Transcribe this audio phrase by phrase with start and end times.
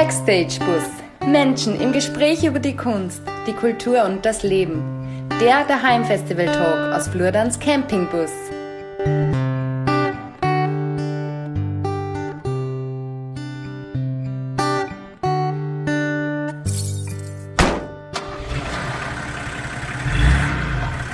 [0.00, 1.28] Backstage Bus.
[1.28, 5.28] Menschen im Gespräch über die Kunst, die Kultur und das Leben.
[5.38, 8.30] Der Daheim Festival Talk aus Flurdans Campingbus.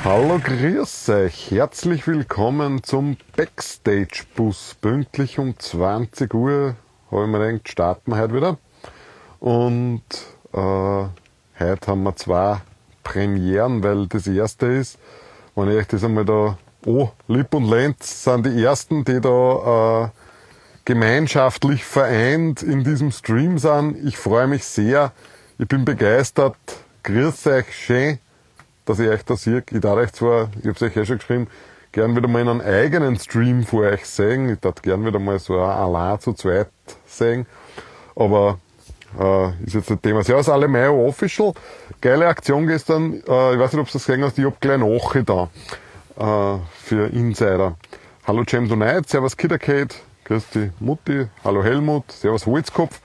[0.04, 1.50] Hallo, grüß euch.
[1.50, 4.76] Herzlich willkommen zum Backstage Bus.
[4.80, 6.76] Pünktlich um 20 Uhr
[7.10, 8.58] habe ich mir gedacht, starten wir heute wieder.
[9.40, 10.02] Und
[10.52, 12.60] äh, heute haben wir zwei
[13.04, 14.98] Premieren, weil das erste ist,
[15.54, 20.04] wenn ich euch das einmal da, oh, Lipp und Lenz sind die ersten, die da
[20.04, 20.08] äh,
[20.84, 23.96] gemeinschaftlich vereint in diesem Stream sind.
[24.04, 25.12] Ich freue mich sehr.
[25.58, 26.56] Ich bin begeistert.
[27.02, 28.18] Grüß euch, schön,
[28.84, 29.62] dass ich euch da sehe.
[29.70, 31.46] Ich darf euch zwar, ich habe es euch eh schon geschrieben,
[31.92, 34.48] gern wieder mal in einen eigenen Stream vor euch sehen.
[34.48, 36.70] Ich darf gern wieder mal so ein allein zu zweit
[37.06, 37.46] sehen.
[38.16, 38.58] Aber
[39.18, 40.22] äh, ist jetzt ein Thema.
[40.22, 41.52] Servus alle Mayo Official.
[42.00, 43.14] Geile Aktion gestern.
[43.26, 44.38] Äh, ich weiß nicht, ob du das gesehen hast.
[44.38, 45.48] Ich hab gleich Nache da.
[46.16, 47.76] Äh, für Insider.
[48.26, 49.08] Hallo James O'Night.
[49.08, 49.96] Servus Kidderkate.
[50.24, 51.26] Grüß die Mutti.
[51.44, 52.10] Hallo Helmut.
[52.12, 53.00] Servus Holzkopf.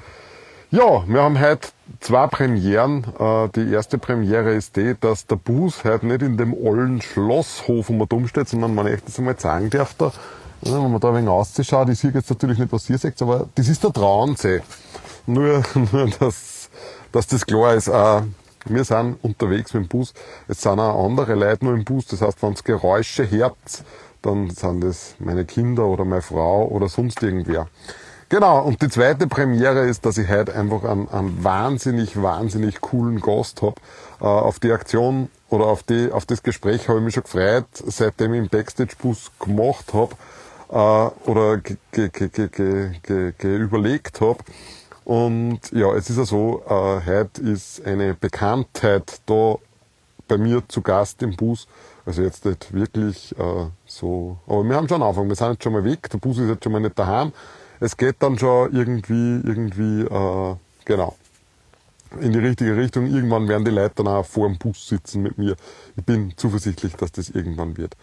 [0.72, 3.06] Ja, wir haben heute zwei Premieren.
[3.20, 7.92] Äh, die erste Premiere ist die, dass der Bus heute nicht in dem ollen Schlosshof
[7.92, 10.12] um dumm steht, sondern man echt das einmal zeigen darf da.
[10.62, 13.50] Wenn man da ein wenig auszuschaut, ich sehe jetzt natürlich nicht, was ihr seht, aber
[13.54, 14.62] das ist der Traunsee.
[15.26, 16.70] Nur, nur dass,
[17.12, 17.88] dass das klar ist.
[17.88, 18.22] Äh,
[18.66, 20.14] wir sind unterwegs mit dem Bus.
[20.48, 22.06] Es sind auch andere Leute nur im Bus.
[22.08, 23.84] Das heißt, wenn es Geräusche hört,
[24.22, 27.68] dann sind das meine Kinder oder meine Frau oder sonst irgendwer.
[28.30, 33.20] Genau, und die zweite Premiere ist, dass ich heute einfach einen, einen wahnsinnig, wahnsinnig coolen
[33.20, 33.80] Gast hab.
[34.22, 37.66] Äh, auf die Aktion oder auf, die, auf das Gespräch habe ich mich schon gefreut,
[37.74, 40.14] seitdem ich im Backstage-Bus gemacht hab
[40.72, 42.30] äh, oder ge, ge,
[43.38, 44.44] ge, überlegt hab.
[45.06, 49.56] Und ja, es ist ja so, äh, heute ist eine Bekanntheit da
[50.28, 51.68] bei mir zu Gast im Bus.
[52.06, 55.74] Also jetzt nicht wirklich äh, so, aber wir haben schon Anfang, wir sind jetzt schon
[55.74, 57.32] mal weg, der Bus ist jetzt schon mal nicht daheim
[57.84, 60.56] es geht dann schon irgendwie, irgendwie, äh,
[60.86, 61.16] genau,
[62.20, 63.08] in die richtige Richtung.
[63.08, 65.58] Irgendwann werden die Leute dann auch vor dem Bus sitzen mit mir.
[65.98, 67.98] Ich bin zuversichtlich, dass das irgendwann wird.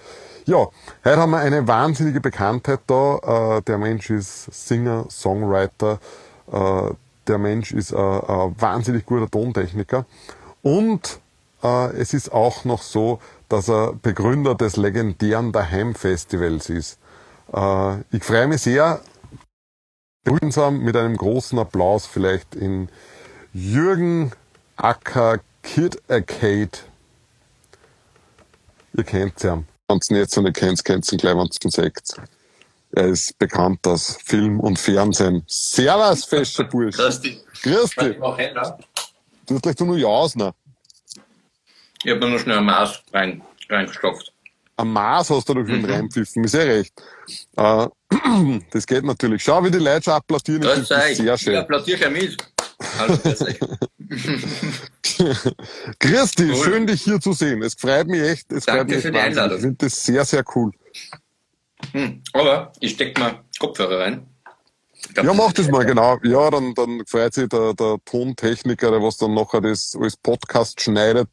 [0.44, 0.66] Ja,
[1.04, 3.56] heute haben wir eine wahnsinnige Bekanntheit da.
[3.56, 5.98] Äh, der Mensch ist Singer, Songwriter.
[6.53, 6.94] Äh,
[7.27, 10.05] der Mensch ist ein, ein wahnsinnig guter Tontechniker.
[10.62, 11.21] Und
[11.62, 16.99] äh, es ist auch noch so, dass er Begründer des legendären Daheim Festivals ist.
[17.53, 19.00] Äh, ich freue mich sehr,
[20.25, 22.88] begrüßen mit einem großen Applaus vielleicht in
[23.53, 24.32] Jürgen
[24.77, 26.71] Acker Kid Arcade.
[28.93, 29.67] Ihr kennt ihn.
[29.88, 32.39] Wenn ihr jetzt nicht kennt, kennt ihr ihn gleich, wenn ihr ihn seht.
[32.92, 35.44] Er ist bekannt aus Film und Fernsehen.
[35.46, 36.96] Servus, fescher Bursch.
[36.96, 37.38] Grüß dich.
[37.62, 38.16] Grüß dich.
[38.16, 40.52] Du hast gleich nur Jaus, ne?
[42.02, 44.32] Ich habe mir noch schnell ein Maß rein, reingestopft.
[44.76, 45.84] Ein Maß hast du schon mhm.
[45.84, 46.94] reinpfiffen, ist eh recht.
[47.56, 47.86] Äh,
[48.70, 49.44] das geht natürlich.
[49.44, 50.62] Schau, wie die Leute schon applaudieren.
[50.62, 51.52] Das, das ist sehr schön.
[51.52, 52.36] Ich applaudiere ja mit.
[55.98, 56.64] Christi, cool.
[56.64, 57.62] schön dich hier zu sehen.
[57.62, 58.50] Es freut mich echt.
[58.50, 59.56] Es Danke freut mich für die Einladung.
[59.58, 60.72] Ich finde das sehr, sehr cool.
[61.92, 64.26] Hm, aber ich stecke mal Kopfhörer rein.
[65.14, 66.18] Glaub, ja, mach das mal, genau.
[66.22, 70.80] Ja, dann, dann freut sich der, der Tontechniker, der was dann nachher das als Podcast
[70.80, 71.28] schneidet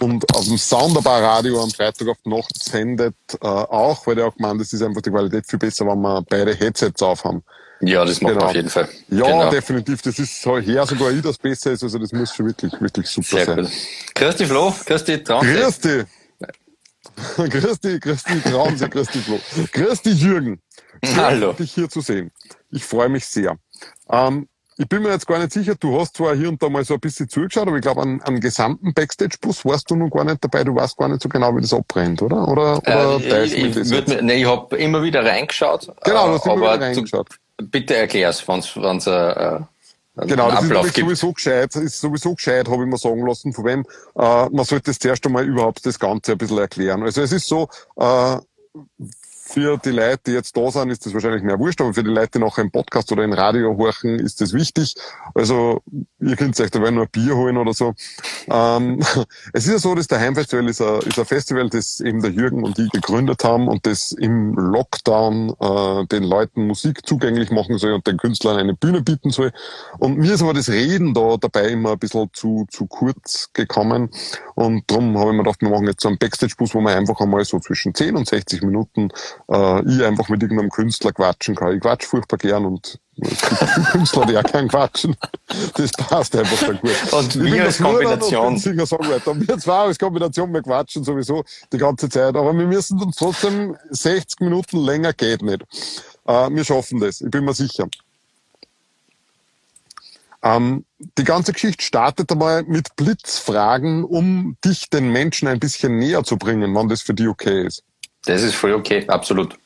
[0.00, 4.26] und auf dem Sounderbar Radio am Freitag auf die Nacht sendet, äh, auch, weil der
[4.26, 7.42] auch gemeint, es ist einfach die Qualität viel besser, wenn wir beide Headsets auf haben.
[7.80, 8.46] Ja, das macht genau.
[8.46, 8.88] auf jeden Fall.
[9.10, 9.50] Ja, genau.
[9.50, 10.02] definitiv.
[10.02, 11.82] Das ist so her sogar ich, das besser ist.
[11.82, 13.68] Also das muss schon wirklich, wirklich super Sehr sein.
[14.14, 14.38] Gut.
[14.38, 14.72] Dich, Flo.
[14.86, 16.04] Grüß dich, Traumsee.
[17.38, 18.88] Dich, Traumsee.
[18.88, 19.38] grüß dich, Flo.
[20.04, 20.60] Dich, Jürgen.
[21.04, 21.52] Schön, Hallo.
[21.52, 22.30] dich hier zu sehen.
[22.70, 23.56] Ich freue mich sehr.
[24.08, 24.48] Ähm,
[24.78, 26.94] ich bin mir jetzt gar nicht sicher, du hast zwar hier und da mal so
[26.94, 30.42] ein bisschen zugeschaut, aber ich glaube, an, an gesamten Backstage-Bus warst du noch gar nicht
[30.42, 32.48] dabei, du weißt gar nicht so genau, wie das abbrennt, oder?
[32.48, 35.92] Oder, oder äh, ich, ich, mir, nee, ich habe immer wieder reingeschaut.
[36.04, 37.28] Genau, du hast immer wieder reingeschaut.
[37.58, 39.60] Du, bitte erklär's, wenn's, wenn's äh,
[40.14, 43.64] Genau, das Ablauf ist sowieso gescheit, ist sowieso gescheit, habe ich mir sagen lassen, von
[43.64, 43.80] wem.
[44.14, 47.02] Äh, man sollte das zuerst einmal überhaupt das Ganze ein bisschen erklären.
[47.02, 48.36] Also es ist so, äh,
[49.44, 52.10] für die Leute, die jetzt da sind, ist das wahrscheinlich mehr wurscht, aber für die
[52.10, 54.94] Leute, die nachher im Podcast oder im Radio horchen, ist das wichtig.
[55.34, 55.82] Also,
[56.20, 57.92] ihr könnt euch da nur ein Bier holen oder so.
[58.48, 59.00] Ähm,
[59.52, 62.30] es ist ja so, dass der Heimfestival ist ein, ist ein Festival, das eben der
[62.30, 67.78] Jürgen und ich gegründet haben und das im Lockdown äh, den Leuten Musik zugänglich machen
[67.78, 69.50] soll und den Künstlern eine Bühne bieten soll.
[69.98, 74.10] Und mir ist aber das Reden da dabei immer ein bisschen zu, zu kurz gekommen.
[74.54, 77.20] Und darum habe ich mir gedacht, wir machen jetzt so einen Backstage-Bus, wo wir einfach
[77.20, 79.10] einmal so zwischen 10 und 60 Minuten
[79.48, 81.74] äh, ich einfach mit irgendeinem Künstler quatschen kann.
[81.74, 82.98] Ich quatsch furchtbar gern und
[83.92, 85.16] Künstler, die auch gern quatschen.
[85.74, 87.12] Das passt einfach sehr gut.
[87.12, 88.58] Und wir als Kombination.
[88.58, 89.38] Singer Songwriter.
[89.38, 93.76] Wir zwar als Kombination, wir quatschen sowieso die ganze Zeit, aber wir müssen uns trotzdem
[93.90, 95.62] 60 Minuten länger geht nicht.
[96.26, 97.86] Äh, wir schaffen das, ich bin mir sicher.
[100.42, 100.84] Ähm,
[101.18, 106.36] die ganze Geschichte startet einmal mit Blitzfragen, um dich den Menschen ein bisschen näher zu
[106.36, 107.84] bringen, wann das für dich okay ist.
[108.24, 109.58] Das ist voll okay, absolut.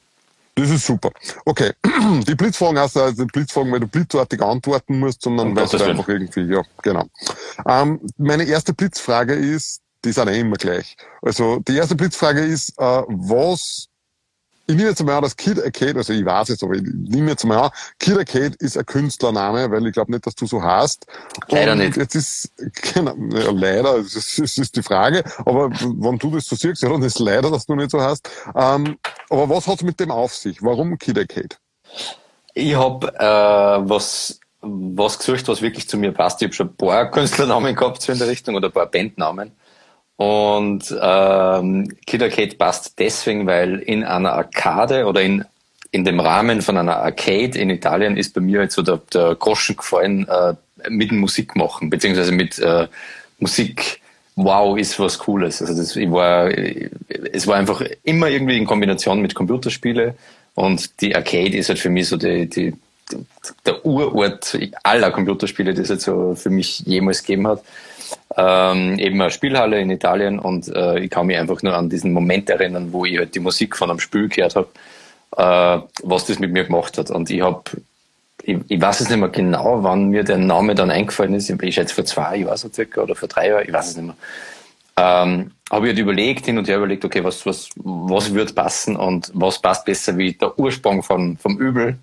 [0.54, 1.10] Das ist super.
[1.44, 1.72] Okay,
[2.26, 5.84] die Blitzfragen hast du also Blitzfragen, weil du blitzartig antworten musst, sondern Um weil du
[5.84, 7.04] einfach irgendwie, ja, genau.
[7.68, 10.96] Ähm, meine erste Blitzfrage ist, die sind eh immer gleich.
[11.20, 13.88] Also die erste Blitzfrage ist, äh, was
[14.68, 17.30] ich nehme jetzt mal an, dass Kid Arcade, also ich weiß es, aber ich nehme
[17.30, 17.70] jetzt mal an,
[18.00, 21.06] Kid Arcade ist ein Künstlername, weil ich glaube nicht, dass du so hast.
[21.48, 21.96] Leider Und nicht.
[21.96, 22.52] Jetzt ist,
[22.94, 26.82] genau, ja, leider, das ist, das ist die Frage, aber wenn du das so siehst,
[26.82, 28.28] ja, dann ist leider, dass du nicht so hast.
[28.54, 28.98] Ähm,
[29.30, 30.62] aber was hat es mit dem auf sich?
[30.62, 31.56] Warum Kid Arcade?
[32.54, 36.42] Ich habe äh, was, was gesucht, was wirklich zu mir passt.
[36.42, 39.52] Ich habe schon ein paar Künstlernamen gehabt so in der Richtung oder ein paar Bandnamen.
[40.16, 45.44] Und ähm, Kid Arcade passt deswegen, weil in einer Arcade oder in,
[45.90, 49.34] in dem Rahmen von einer Arcade in Italien ist bei mir jetzt so der, der
[49.34, 50.54] Groschen gefallen äh,
[50.88, 52.88] mit Musik machen, beziehungsweise mit äh,
[53.38, 54.00] Musik.
[54.38, 55.62] Wow, ist was Cooles.
[55.62, 56.50] Also das, ich war,
[57.32, 60.14] es war einfach immer irgendwie in Kombination mit Computerspiele
[60.54, 62.74] und die Arcade ist halt für mich so die, die,
[63.64, 67.62] der Urort aller Computerspiele, die es jetzt so für mich jemals gegeben hat.
[68.36, 72.12] Ähm, eben eine Spielhalle in Italien und äh, ich kann mich einfach nur an diesen
[72.12, 74.68] Moment erinnern, wo ich halt die Musik von einem Spiel gehört habe,
[75.36, 77.10] äh, was das mit mir gemacht hat.
[77.10, 77.62] Und ich habe,
[78.42, 81.48] ich, ich weiß es nicht mehr genau, wann mir der Name dann eingefallen ist.
[81.48, 84.06] Ich schätze vor zwei Jahren so circa oder vor drei Jahren, ich weiß es nicht
[84.06, 84.16] mehr.
[84.98, 88.96] Ähm, habe ich halt überlegt, hin und her überlegt, okay, was, was, was wird passen
[88.96, 91.98] und was passt besser wie der Ursprung von, vom Übel.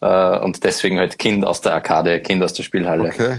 [0.00, 3.08] Äh, und deswegen halt Kind aus der Arcade, Kind aus der Spielhalle.
[3.08, 3.38] Okay.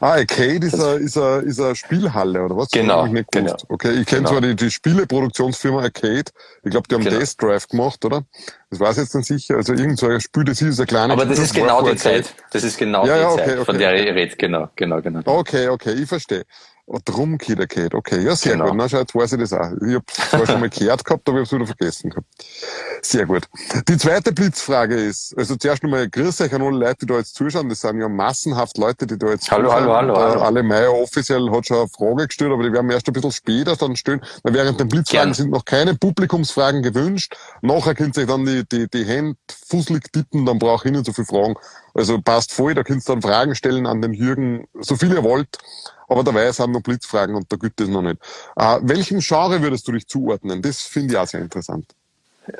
[0.00, 2.70] Ah, Arcade ist eine ist a, ist a Spielhalle, oder was?
[2.70, 3.32] Genau, ich gewusst.
[3.32, 3.56] genau.
[3.68, 4.30] Okay, ich kenne Genau.
[4.30, 6.24] zwar die, die Spieleproduktionsfirma Arcade.
[6.64, 7.18] Ich glaube, die haben Genau.
[7.18, 8.24] Death Drive gemacht, oder?
[8.70, 9.56] Das weiß ich jetzt nicht sicher.
[9.56, 12.34] Also irgend so ein Spiel, das ist ein kleiner Aber das ist genau die Zeit.
[12.52, 14.02] Das ist genau Ja, die ja, Zeit, okay, von okay, der okay.
[14.10, 14.36] ich rede.
[14.36, 15.20] Genau, genau, genau.
[15.24, 16.44] Okay, okay, ich verstehe.
[17.04, 17.96] Drum Kid Arcade.
[17.96, 18.66] Okay, ja, sehr Genau.
[18.68, 18.76] gut.
[18.76, 19.70] Na, schau, jetzt weiß ich das auch.
[19.86, 22.26] Ich habe zwar schon mal gehört gehabt, aber ich habe es wieder vergessen gehabt.
[23.02, 23.44] Sehr gut.
[23.88, 27.34] Die zweite Blitzfrage ist, also zuerst nochmal grüß euch an alle Leute, die da jetzt
[27.34, 27.68] zuschauen.
[27.68, 29.84] Das sind ja massenhaft Leute, die da jetzt Hallo, zuschauen.
[29.84, 30.40] hallo, hallo, äh, hallo.
[30.42, 33.32] Alle Meier offiziell hat schon eine Frage gestellt, aber die werden wir erst ein bisschen
[33.32, 34.20] später dann stellen.
[34.42, 35.34] Weil während den Blitzfragen Gern.
[35.34, 37.36] sind noch keine Publikumsfragen gewünscht.
[37.62, 39.36] Nachher könnt ihr euch dann die, die, die Hände
[39.66, 41.54] fusselig tippen, dann brauche ich nicht so viel Fragen.
[41.94, 45.22] Also passt voll, da könnt ihr dann Fragen stellen an den Jürgen, so viel ihr
[45.22, 45.58] wollt.
[46.12, 48.18] Aber dabei sind noch Blitzfragen und da gibt es noch nicht.
[48.56, 50.62] Äh, welchem Genre würdest du dich zuordnen?
[50.62, 51.86] Das finde ich auch sehr interessant.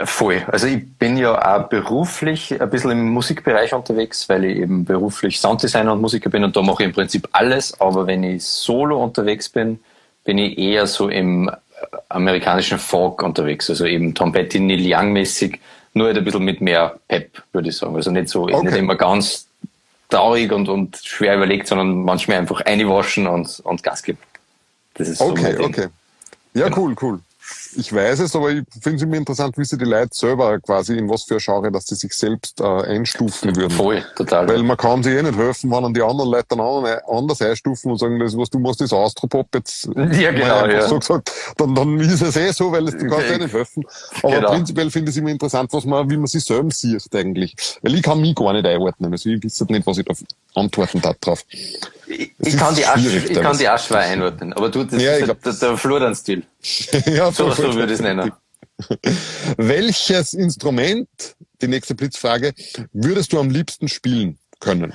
[0.05, 0.45] Voll.
[0.47, 5.41] Also ich bin ja auch beruflich ein bisschen im Musikbereich unterwegs, weil ich eben beruflich
[5.41, 7.81] Sounddesigner und Musiker bin und da mache ich im Prinzip alles.
[7.81, 9.81] Aber wenn ich solo unterwegs bin,
[10.25, 11.51] bin ich eher so im
[12.09, 13.69] amerikanischen Folk unterwegs.
[13.71, 15.59] Also eben Tom Petty, Neil Young mäßig,
[15.95, 17.97] nur halt ein bisschen mit mehr Pep, würde ich sagen.
[17.97, 18.65] Also nicht so, Okay.
[18.65, 19.49] nicht immer ganz
[20.13, 24.19] traurig und, und schwer überlegt, sondern manchmal einfach einwaschen und, und Gas geben.
[24.95, 25.89] Das ist Okay, okay.
[26.55, 26.79] Ja, Genau.
[26.79, 27.21] cool, cool.
[27.77, 30.97] Ich weiß es, aber ich finde es immer interessant, wie sie die Leute selber quasi
[30.99, 33.71] in was für ein Genre, dass sie sich selbst äh, einstufen würden.
[33.71, 34.49] Voll, total.
[34.49, 37.41] Weil man kann sich eh nicht helfen, wenn dann die anderen Leute dann an- anders
[37.41, 39.89] einstufen und sagen, das, was du machst, ist Austropop jetzt.
[40.13, 40.87] Ja, genau, ja.
[40.89, 43.85] So gesagt, dann, dann ist es eh so, weil es, du kannst eh nicht helfen.
[44.23, 44.51] Aber Genau.
[44.51, 47.57] prinzipiell finde ich es immer interessant, was man, wie man sich selbst sieht eigentlich.
[47.83, 49.13] Weil ich kann mich gar nicht einordnen.
[49.13, 50.15] Also ich weiß nicht, was ich da
[50.55, 51.45] antworten darf drauf.
[52.13, 54.53] Ich, kann die schwierig ich kann die auch schwer einordnen.
[54.53, 56.43] Aber du, das Ja, ist glaub, der, der Florian-Stil.
[57.07, 58.33] ja, So, voll, so würde ich es nennen.
[59.57, 61.09] Welches Instrument,
[61.61, 62.53] die nächste Blitzfrage,
[62.93, 64.93] würdest du am liebsten spielen können?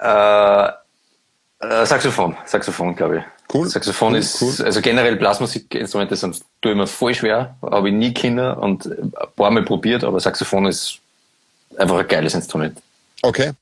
[0.00, 3.24] Äh, äh, Saxophon, Saxophon, glaube ich.
[3.54, 3.68] Cool.
[3.68, 4.64] Saxophon Cool, ist, cool.
[4.64, 9.12] also generell Blasmusikinstrumente sind, tue ich mir voll schwer, habe ich nie Kinder und ein
[9.36, 10.98] paar Mal probiert, aber Saxophon ist
[11.76, 12.80] einfach ein geiles Instrument.
[13.22, 13.52] Okay.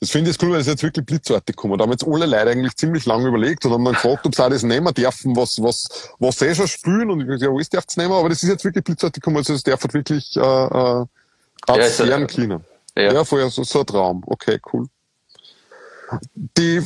[0.00, 1.76] Das finde ich cool, weil es jetzt wirklich blitzartig gekommen.
[1.76, 4.44] Da haben jetzt alle Leute eigentlich ziemlich lange überlegt und haben dann gefragt, ob sie
[4.44, 7.10] auch das nehmen dürfen, was, was, was sie schon spielen.
[7.10, 9.38] Und ich habe gesagt, ja, alles dürft nehmen, aber das ist jetzt wirklich blitzartig gekommen.
[9.38, 12.64] Also es darf halt wirklich, äh, äh, ist, äh, klingen.
[12.96, 13.12] Ja.
[13.12, 14.22] Ja, vorher so, so ein Traum.
[14.26, 14.86] Okay, cool.
[16.56, 16.80] Die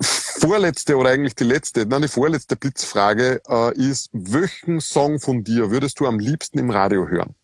[0.00, 5.70] vorletzte oder eigentlich die letzte, nein, die vorletzte Blitzfrage äh, ist, welchen Song von dir
[5.70, 7.34] würdest du am liebsten im Radio hören?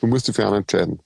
[0.00, 1.00] Du musst dich für einen entscheiden.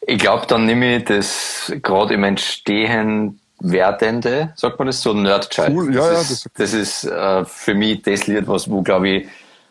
[0.00, 5.50] Ich glaube, dann nehme ich das gerade im Entstehen werdende, sagt man das so, Nerd
[5.50, 5.70] Child.
[5.70, 9.08] Cool, ja, das ja, ist, das ist äh, für mich das Lied, was, wo glaube
[9.08, 9.28] ich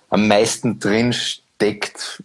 [0.10, 1.14] am meisten drin
[1.60, 2.24] entdeckt,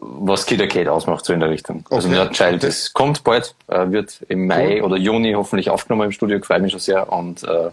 [0.00, 1.84] was Kid Arcade ausmacht, so in der Richtung.
[1.90, 2.16] Also Okay.
[2.16, 6.62] Nerdchild, das kommt bald, äh, wird im Mai oder Juni hoffentlich aufgenommen im Studio, gefällt
[6.62, 7.12] mir schon sehr.
[7.12, 7.70] Und äh,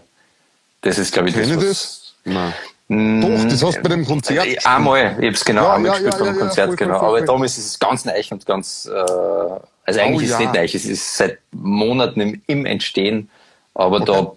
[0.80, 2.14] das ist, glaube ich, das, was, das?
[2.24, 2.52] Nein.
[2.86, 4.46] Doch, das hast du bei dem Konzert.
[4.46, 6.98] Äh, Einmal, ich hab's genau Ja, einmal ja, gespielt ja, beim Konzert, voll, genau.
[6.98, 10.38] voll, Aber damals ist es ganz neu und ganz, äh, also eigentlich Oh, ist es
[10.38, 13.30] nicht neu, es ist seit Monaten im, im Entstehen,
[13.74, 14.32] aber da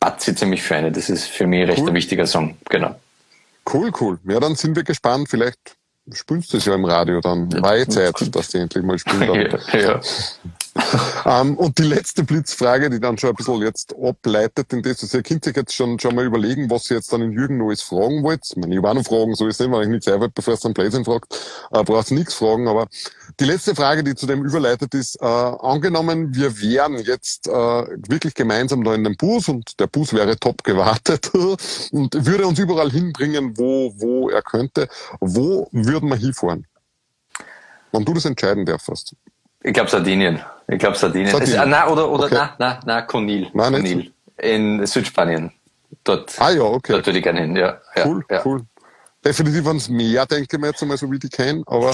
[0.00, 0.92] batzt sie ziemlich für eine.
[0.92, 1.88] Das ist für mich recht Cool.
[1.88, 2.94] ein wichtiger Song, genau.
[3.72, 4.18] Cool, cool.
[4.24, 5.28] Ja, dann sind wir gespannt.
[5.28, 5.58] Vielleicht
[6.12, 7.50] spielst du es ja im Radio dann.
[7.62, 9.58] War eh Zeit, dass die endlich mal spielen.
[9.72, 10.00] Ja, ja.
[11.26, 15.22] Ähm, und die letzte Blitzfrage, die dann schon ein bisschen jetzt ableitet in das, ihr
[15.22, 18.22] könnt sich jetzt schon, schon mal überlegen, was ihr jetzt dann in Jürgen Neues fragen
[18.22, 18.40] wollt.
[18.48, 20.54] Ich meine, ich auch noch Fragen, so ist es nicht, wenn ich nichts einwählt, bevor
[20.54, 21.34] es dann Blödsinn fragt,
[21.72, 22.86] äh, brauchst du nichts fragen, aber
[23.40, 28.34] die letzte Frage, die zu dem überleitet ist, äh, angenommen, wir wären jetzt äh, wirklich
[28.34, 31.30] gemeinsam da in dem Bus und der Bus wäre top gewartet
[31.92, 34.88] und würde uns überall hinbringen, wo, wo er könnte,
[35.20, 36.66] wo würden wir hinfahren?
[37.92, 39.14] Wenn du das entscheiden darfst.
[39.62, 40.40] Ich glaube Sardinien.
[40.70, 41.30] Ich glaube Sardinien.
[41.30, 41.56] Sardinien.
[41.56, 42.34] Es, ah, nein, oder, oder, Okay.
[42.36, 43.48] nein, nein, nein, Conil.
[43.54, 44.12] Nein, Conil.
[44.38, 45.50] In Südspanien.
[46.04, 46.92] Dort, Ah ja, okay.
[46.92, 47.78] dort würde ich gerne hin, ja.
[47.96, 48.42] ja Cool, ja.
[48.44, 48.62] cool.
[49.24, 51.90] Definitiv ans Meer, denke ich mir jetzt einmal, so wie die kenne, aber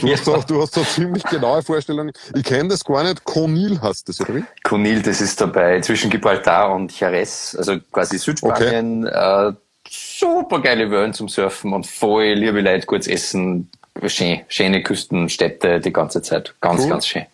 [0.00, 2.12] du hast, da, du hast da ziemlich genaue Vorstellungen.
[2.36, 3.24] Ich kenne das gar nicht.
[3.24, 4.44] Conil heißt das, oder wie?
[4.62, 9.06] Conil, das ist dabei zwischen Gibraltar und Jerez, also quasi Südspanien.
[9.06, 9.52] Äh,
[9.90, 13.68] super geile Wellen zum Surfen und voll liebe Leute, gutes Essen,
[14.06, 16.54] schön, schöne Küstenstädte die ganze Zeit.
[16.60, 16.90] Ganz, Cool.
[16.90, 17.26] ganz schön.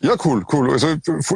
[0.00, 0.70] Ja, cool, cool.
[0.72, 0.88] Also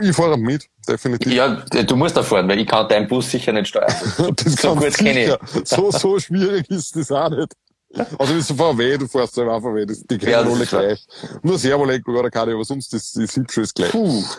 [0.03, 1.33] ich fahre mit, definitiv.
[1.33, 3.93] Ja, du musst da fahren, weil ich kann deinen Bus sicher nicht steuern.
[4.37, 5.69] das so gut kenne ich.
[5.69, 7.55] So, so schwierig ist das auch nicht.
[7.93, 10.67] Also das ist VW, du fährst selber auch VW, das, die kennen Ja, das alle
[10.67, 11.07] gleich.
[11.43, 13.91] Nur Servoleg oder keine, aber sonst ist das Hübsche ist gleich.
[13.91, 14.23] Puh.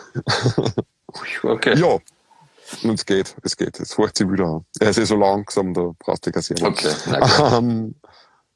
[1.42, 1.78] Okay.
[1.78, 1.98] Ja.
[2.82, 3.78] Und es geht, es geht.
[3.80, 4.64] Es fährt sich wieder an.
[4.80, 6.68] Er ist eh so langsam, da brauchst du keine Servo.
[6.68, 7.58] Okay, na.
[7.58, 7.94] Ähm,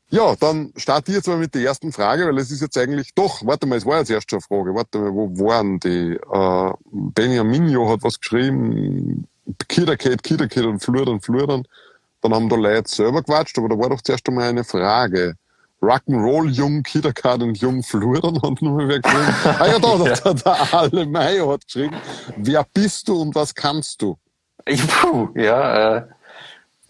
[0.09, 3.13] ja, dann starte ich jetzt mal mit der ersten Frage, weil es ist jetzt eigentlich,
[3.15, 6.15] doch, warte mal, es war jetzt erst schon eine Frage, warte mal, wo waren die?
[6.15, 9.27] Äh, Benjaminio hat was geschrieben,
[9.69, 11.65] Kidderkate, Kidderkate und Flurdern, Flurdern.
[12.21, 15.35] Dann haben da Leute selber gequatscht, aber da war doch zuerst einmal eine Frage.
[15.83, 19.35] Rock'n'Roll, Jung, Kidderkate und Jung Flurdern hat nur mal wer geschrieben.
[19.45, 21.97] Ah ja, da, da, da, der Ale Meyer hat geschrieben,
[22.37, 24.17] wer bist du und was kannst du?
[24.65, 26.07] Ich, puh, ja, äh,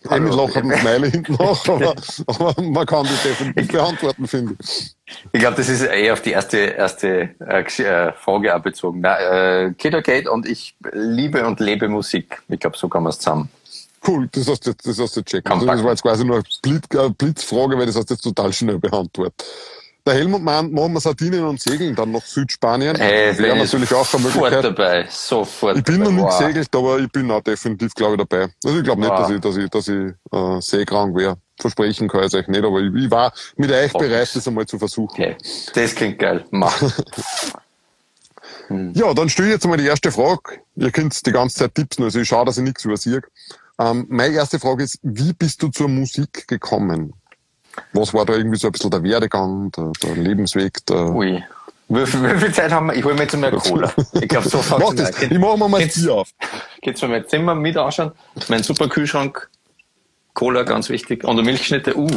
[0.08, 0.46] Ein mit Hallo.
[0.46, 1.94] lachenden Smiley hinten noch, aber,
[2.26, 4.96] aber man kann das definitiv beantworten, finde ich.
[5.32, 9.00] Ich glaube, das ist eher auf die erste, erste äh, äh, Frage auch bezogen.
[9.00, 12.42] Na, äh, Kiddergate und ich liebe und lebe Musik.
[12.48, 13.48] Ich glaube, so kann man es zusammen.
[14.06, 15.50] Cool, das hast du jetzt, das hast du checken.
[15.52, 18.22] Also das war jetzt quasi nur eine Blitz, äh, Blitzfrage, weil das hast du jetzt
[18.22, 19.44] total schnell beantwortet.
[20.06, 22.94] Der Helmut meint, machen wir Sardinien und Segeln dann nach Südspanien.
[22.96, 24.64] Hey, das wäre natürlich auch eine sofort Möglichkeit.
[24.64, 25.06] dabei.
[25.10, 26.04] Sofort Ich bin dabei.
[26.12, 26.38] noch nicht Wow.
[26.38, 28.48] gesegelt, aber ich bin auch definitiv, glaube ich, dabei.
[28.64, 29.18] Also ich glaube nicht, Wow.
[29.18, 31.36] dass ich, dass ich, dass ich äh, seekrank wäre.
[31.58, 34.66] Versprechen kann ich euch nicht, aber ich, ich war mit euch Oh, bereit, das- einmal
[34.66, 35.10] zu versuchen.
[35.12, 35.36] Okay.
[35.74, 36.44] Das klingt geil.
[36.50, 36.80] Mach.
[38.94, 40.58] Ja, dann stelle ich jetzt mal die erste Frage.
[40.74, 43.22] Ihr könnt die ganze Zeit tipsen, also ich schaue, dass ich nichts übersehe.
[43.78, 47.12] Ähm, meine erste Frage ist, wie bist du zur Musik gekommen?
[47.92, 50.84] Was war da irgendwie so ein bisschen der Werdegang, der, der Lebensweg?
[50.86, 51.42] Der Ui.
[51.88, 52.94] Wie viel, Zeit haben wir?
[52.94, 53.92] Ich hole mir jetzt eine Cola.
[54.20, 56.30] Ich glaube, so fängt das, ich mache mir mal das Bier auf.
[56.82, 58.10] Geht's mir mein Zimmer mit anschauen?
[58.48, 59.48] Mein super Kühlschrank.
[60.34, 61.22] Cola, ganz wichtig.
[61.24, 61.96] Und eine Milchschnitte.
[61.96, 62.08] Uh.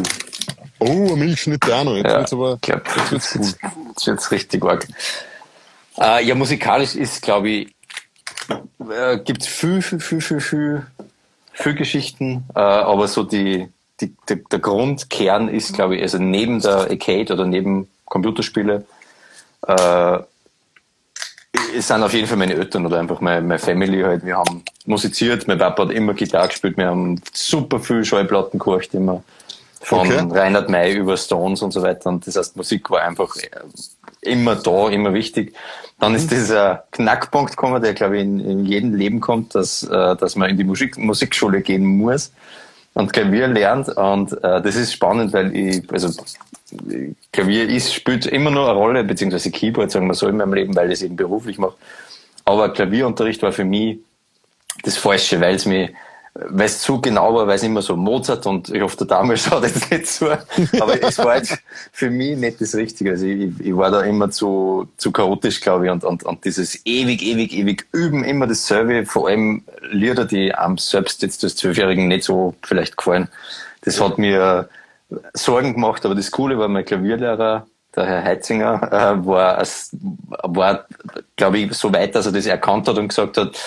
[0.80, 1.96] Oh, eine Milchschnitte auch noch.
[1.96, 3.70] Jetzt Ja, wird's aber, ich glaub, jetzt wird's jetzt, cool.
[3.90, 4.88] jetzt wird's richtig arg.
[6.00, 7.76] Äh, ja, musikalisch ist, glaube ich,
[8.90, 10.86] äh, gibt's viel, viel, viel, viel, viel,
[11.54, 13.68] viel Geschichten, äh, aber so die,
[14.02, 18.86] die, der, der Grundkern ist, glaube ich, also neben der Arcade oder neben Computerspiele,
[19.68, 20.20] äh,
[21.76, 24.26] es sind auf jeden Fall meine Eltern oder einfach meine, meine Family halt.
[24.26, 28.94] Wir haben musiziert, mein Papa hat immer Gitarre gespielt, wir haben super viel Schallplatten gehorcht
[28.94, 29.24] immer.
[29.82, 30.28] Von Okay.
[30.32, 32.10] Reinhard May über Stones und so weiter.
[32.10, 33.50] Und das heißt, Musik war einfach äh,
[34.22, 35.56] immer da, immer wichtig.
[36.00, 40.16] Dann ist dieser Knackpunkt gekommen, der glaube ich in, in jedem Leben kommt, dass, äh,
[40.16, 42.32] dass man in die Musik, Musikschule gehen muss
[42.94, 43.90] und Klavier lernt.
[43.90, 46.10] Und äh, das ist spannend, weil ich, also
[47.32, 50.76] Klavier ist, spielt immer nur eine Rolle, beziehungsweise Keyboard, sagen wir so, in meinem Leben,
[50.76, 51.76] weil ich es eben beruflich mache.
[52.46, 54.00] Aber Klavierunterricht war für mich
[54.84, 55.90] das Falsche, weil es mir,
[56.34, 59.38] weil es zu genau war, weil es immer so Mozart und ich hoffe, der Dame
[59.38, 61.58] schaut jetzt nicht zu, aber es war jetzt
[61.92, 63.12] für mich nicht das Richtige.
[63.12, 66.86] Also ich, ich war da immer zu, zu chaotisch, glaube ich, und, und, und dieses
[66.86, 72.08] ewig, ewig, ewig üben, immer dasselbe, vor allem Lieder, die am selbst jetzt als Zwölfjährigen
[72.08, 73.28] nicht so vielleicht gefallen.
[73.82, 74.70] Das hat mir
[75.34, 79.64] Sorgen gemacht, aber das Coole war mein Klavierlehrer, der Herr Heitzinger, äh, war,
[80.44, 80.86] war
[81.36, 83.60] glaube ich, so weit, dass er das erkannt hat und gesagt hat,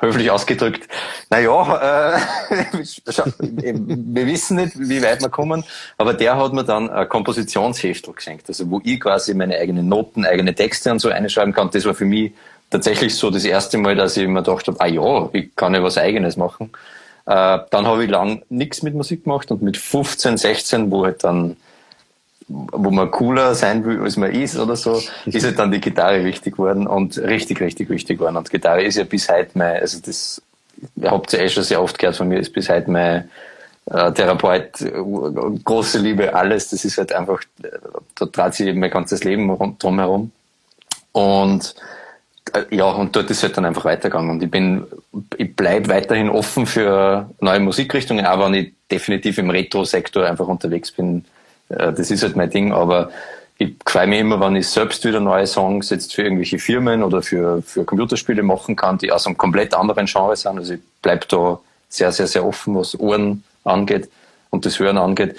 [0.00, 0.88] höflich ausgedrückt,
[1.30, 5.64] naja, äh, wir wissen nicht, wie weit wir kommen,
[5.98, 10.24] aber der hat mir dann ein Kompositionsheftel geschenkt, also wo ich quasi meine eigenen Noten,
[10.24, 11.70] eigene Texte und so einschreiben kann.
[11.70, 12.32] Das war für mich
[12.70, 15.82] tatsächlich so das erste Mal, dass ich mir gedacht habe, ah ja, ich kann ja
[15.82, 16.70] was Eigenes machen.
[17.26, 21.24] Äh, dann habe ich lang nichts mit Musik gemacht und mit 15, 16, wo halt
[21.24, 21.56] dann
[22.48, 26.24] wo man cooler sein will, als man ist oder so, ist halt dann die Gitarre
[26.24, 28.36] wichtig geworden und richtig, richtig wichtig geworden.
[28.36, 30.42] Und Gitarre ist ja bis heute mein, also das,
[30.96, 33.30] ihr habt ja eh schon sehr oft gehört von mir, ist bis heute mein
[33.86, 34.72] äh, Therapeut,
[35.64, 36.70] große Liebe, alles.
[36.70, 37.40] Das ist halt einfach,
[38.14, 39.48] da dreht sich mein ganzes Leben
[39.78, 40.30] drumherum.
[41.12, 41.74] Und
[42.52, 44.30] äh, ja, und dort ist halt dann einfach weitergegangen.
[44.30, 44.84] Und ich bin,
[45.38, 50.90] ich bleib weiterhin offen für neue Musikrichtungen, auch wenn ich definitiv im Retro-Sektor einfach unterwegs
[50.90, 51.33] bin, äh,
[51.74, 53.10] das ist halt mein Ding, aber
[53.58, 57.22] ich freue mich immer, wenn ich selbst wieder neue Songs jetzt für irgendwelche Firmen oder
[57.22, 60.58] für, für Computerspiele machen kann, die aus einem komplett anderen Genre sind.
[60.58, 64.10] Also ich bleibe da sehr, sehr, sehr offen, was Ohren angeht
[64.50, 65.36] und das Hören angeht.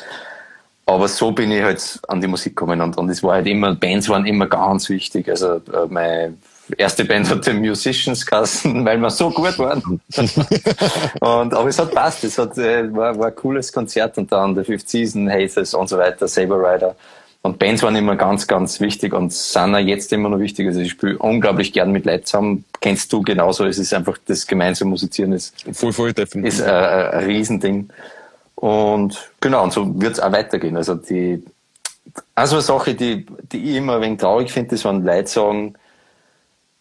[0.86, 3.75] Aber so bin ich halt an die Musik gekommen und, und es war halt immer,
[3.75, 5.27] Bands waren immer ganz wichtig.
[5.30, 6.36] Also äh, meine
[6.77, 10.01] erste Band hat den Musicians Kassen, weil wir so gut waren.
[11.19, 14.55] und, aber es hat passt, es hat, äh, war, war ein cooles Konzert und dann
[14.55, 16.95] der Fifth Season, Hazes und so weiter, Saber Rider.
[17.45, 20.65] Und Bands waren immer ganz, ganz wichtig und sind auch jetzt immer noch wichtig.
[20.65, 22.65] Also ich spiele unglaublich gern mit Leuten zusammen.
[22.81, 23.65] Kennst du genauso.
[23.65, 26.55] Es ist einfach das gemeinsame Musizieren ist, voll, voll, definitiv.
[26.55, 27.89] ist äh, ein Riesending.
[28.55, 30.75] Und genau, und so wird es auch weitergehen.
[30.75, 31.43] Also die,
[32.34, 35.75] also eine Sache, die, die ich immer ein wenig traurig finde, ist, wenn Leute sagen,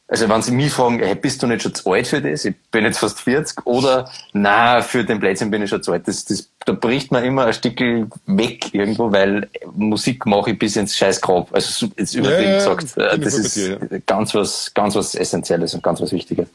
[0.07, 2.45] also wenn Sie mich fragen, hey, bist du nicht schon zu alt für das?
[2.45, 3.67] Ich bin jetzt fast 40.
[3.67, 6.07] Oder, na, für den Plätzchen bin ich schon zu alt.
[6.07, 10.77] Das, das, da bricht man immer ein Stückel weg irgendwo, weil Musik mache ich bis
[10.77, 11.49] ins Scheißgrab.
[11.55, 12.97] Also jetzt übertrieben ja, ja, gesagt.
[12.99, 13.99] Äh, das ist dir, ja.
[14.05, 16.49] ganz was, ganz was Essentielles und ganz was Wichtiges.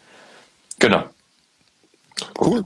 [0.77, 1.05] Genau.
[2.39, 2.63] Cool.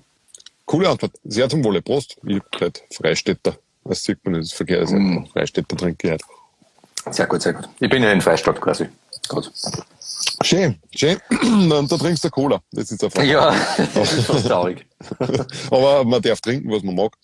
[0.66, 1.14] Coole Antwort.
[1.24, 1.82] Sehr zum Wohle.
[1.82, 2.18] Prost.
[2.24, 3.56] Ich bin Freistädter.
[3.86, 4.52] Was sieht man nicht?
[4.52, 5.26] Das Verkehr ist mm.
[5.32, 6.24] Freistädter trinke ich halt.
[7.10, 7.70] Sehr gut, sehr gut.
[7.80, 8.88] Ich bin ja in Freistadt quasi.
[9.28, 9.52] Gut.
[10.44, 11.18] Schön, schön.
[11.70, 12.62] Dann da trinkst du Cola.
[12.72, 13.56] Das ist der Ja,
[13.94, 14.86] das ist traurig.
[15.72, 17.16] Aber man darf trinken, was man mag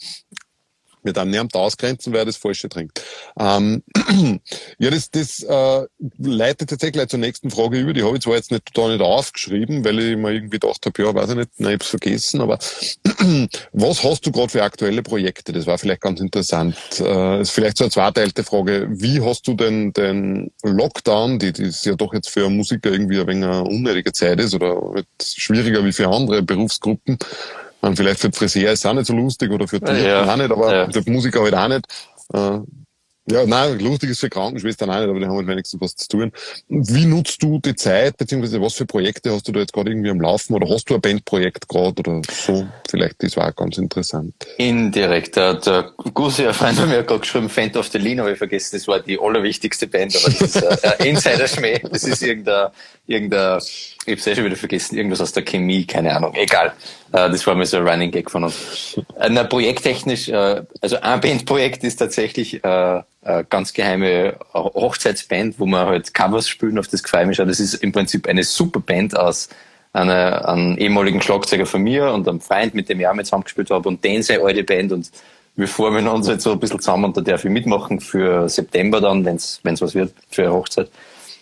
[1.04, 3.02] wir dann niemand ausgrenzen, wer das Falsche trinkt.
[3.40, 3.84] Ähm,
[4.80, 5.86] ja, das, das äh,
[6.18, 7.94] leitet tatsächlich zur nächsten Frage über.
[7.94, 11.02] Die habe ich zwar jetzt nicht total nicht aufgeschrieben, weil ich mir irgendwie gedacht habe,
[11.02, 12.60] ja, weiß ich nicht, nein, ich hab's vergessen, aber
[13.74, 15.54] was hast du gerade für aktuelle Projekte?
[15.54, 16.76] Das war vielleicht ganz interessant.
[17.00, 18.88] Äh, ist vielleicht so eine zweiteilte Frage.
[18.92, 23.20] Wie hast du denn den Lockdown, die, die ist ja doch jetzt für Musiker irgendwie
[23.20, 27.18] ein wenig eine unnötige Zeit ist oder schwieriger wie für andere Berufsgruppen,
[27.82, 30.32] und vielleicht für Friseur ist es auch nicht so lustig oder für die ja.
[30.32, 30.92] auch nicht, aber ja.
[30.92, 31.86] für Musiker halt auch nicht.
[32.34, 32.60] Äh,
[33.32, 36.08] ja, nein, lustig ist für Krankenschwestern auch nicht, aber die haben halt wenigstens was zu
[36.08, 36.32] tun.
[36.68, 40.10] Wie nutzt du die Zeit, beziehungsweise was für Projekte hast du da jetzt gerade irgendwie
[40.10, 42.68] am Laufen oder hast du ein Bandprojekt gerade oder so?
[42.90, 44.34] Vielleicht, das war auch ganz interessant.
[44.58, 45.36] Indirekt.
[45.36, 48.32] Der, der Gusi, ein Freund von mir, hat gerade geschrieben, Fan of the Lean, habe
[48.32, 51.80] ich vergessen, das war die allerwichtigste Band, aber das ist ein Insider-Schmäh.
[51.92, 52.70] Das ist irgendein,
[53.06, 56.74] irgendein, ich hab's eh schon wieder vergessen, irgendwas aus der Chemie, keine Ahnung, egal.
[57.12, 59.00] Äh, das war mir so ein Running Gag von uns.
[59.20, 63.06] Äh, na, projekttechnisch, äh, also ein Bandprojekt ist tatsächlich eine
[63.50, 67.48] ganz geheime Hochzeitsband, wo wir halt Covers spielen, auf das schon.
[67.48, 69.50] Das ist im Prinzip eine super Band aus
[69.92, 73.70] einer, einem ehemaligen Schlagzeuger von mir und einem Freund, mit dem ich auch mit zusammengespielt
[73.72, 75.12] habe und den seine alte Band und
[75.58, 79.02] wir formen uns jetzt so ein bisschen zusammen und da darf ich mitmachen für September
[79.02, 80.90] dann, wenn es was wird, für eine Hochzeit.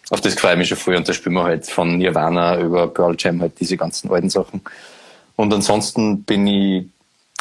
[0.09, 2.87] Auf das freue ich mich schon früh und da spielen wir halt von Nirvana über
[2.87, 4.61] Pearl Jam halt diese ganzen alten Sachen.
[5.37, 6.85] Und ansonsten bin ich,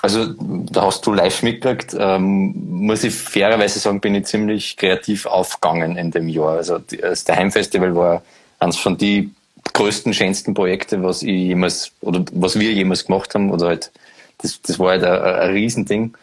[0.02, 5.26] also da hast du live mitgekriegt, ähm, muss ich fairerweise sagen, bin ich ziemlich kreativ
[5.26, 6.58] aufgegangen in dem Jahr.
[6.58, 8.22] Also das Heimfestival war
[8.60, 9.30] eines von die
[9.72, 13.90] größten, schönsten Projekte, was ich jemals, oder was wir jemals gemacht haben, oder halt,
[14.38, 16.14] das, das war halt ein, ein Riesending.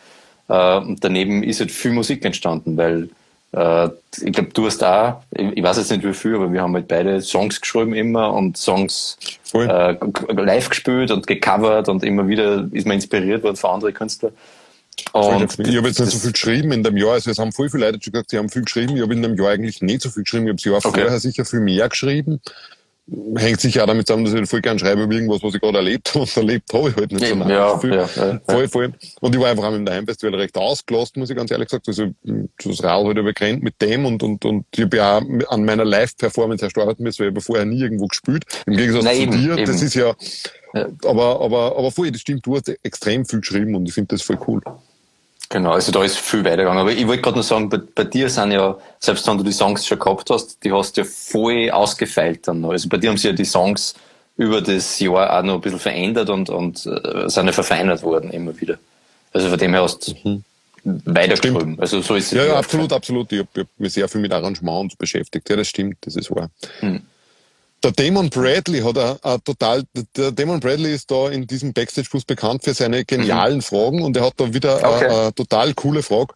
[0.47, 3.09] Äh, und daneben ist halt viel Musik entstanden, weil
[3.53, 3.89] äh,
[4.21, 6.87] ich glaube, du hast auch, ich weiß jetzt nicht wie viel, aber wir haben halt
[6.87, 9.17] beide Songs geschrieben immer und Songs
[9.53, 9.95] äh,
[10.33, 14.33] live gespielt und gecovert und immer wieder ist man inspiriert worden von anderen Künstlern.
[15.11, 17.13] Und ich habe jetzt nicht so viel geschrieben in dem Jahr.
[17.13, 18.95] Also es haben voll viele Leute schon gesagt, sie haben viel geschrieben.
[18.95, 20.45] Ich habe in dem Jahr eigentlich nicht so viel geschrieben.
[20.45, 21.01] Ich habe das Jahr okay.
[21.01, 22.41] vorher sicher viel mehr geschrieben
[23.35, 25.77] hängt sicher auch damit zusammen, dass ich voll gern schreibe über irgendwas, was ich gerade
[25.77, 26.21] erlebt habe.
[26.23, 27.53] Und erlebt habe ich halt nicht so lange.
[27.53, 27.93] Ja, viel.
[27.93, 28.93] Ja, ja, voll, voll.
[29.19, 31.83] Und ich war einfach auch mit dem Heimfestival recht ausgelost, muss ich ganz ehrlich sagen.
[31.87, 35.65] Also das Rad halt übergrenzt mit dem und, und, und ich habe ja auch an
[35.65, 38.45] meiner Live-Performance erst arbeiten müssen, weil ich habe vorher nie irgendwo gespielt.
[38.65, 39.65] Im Gegensatz Nein, zu eben, dir, eben.
[39.65, 40.15] das ist ja,
[41.05, 44.21] aber, aber, aber voll, das stimmt, du hast extrem viel geschrieben und ich finde das
[44.21, 44.61] voll cool.
[45.53, 46.79] Genau, also da ist viel weitergegangen.
[46.79, 49.51] Aber ich wollte gerade noch sagen, bei, bei, dir sind ja, selbst wenn du die
[49.51, 52.71] Songs schon gehabt hast, die hast du ja voll ausgefeilt dann noch.
[52.71, 53.93] Also bei dir haben sie ja die Songs
[54.35, 58.31] über das Jahr auch noch ein bisschen verändert und, und äh, sind ja verfeinert worden
[58.31, 58.79] immer wieder.
[59.31, 60.43] Also von dem her hast du mhm.
[61.05, 61.79] weitergeschrieben.
[61.79, 62.31] Also so ist es.
[62.31, 63.31] Ja, ja, absolut, absolut.
[63.31, 65.47] Ich habe hab mich sehr viel mit Arrangement beschäftigt.
[65.47, 66.49] Ja, das stimmt, das ist wahr.
[66.81, 67.03] Mhm.
[67.83, 69.83] Der Damon Bradley hat a, a total,
[70.15, 73.61] der Damon Bradley ist da in diesem Backstage-Bus bekannt für seine genialen mhm.
[73.61, 75.07] Fragen und er hat da wieder okay.
[75.07, 76.33] a, a total coole Frage.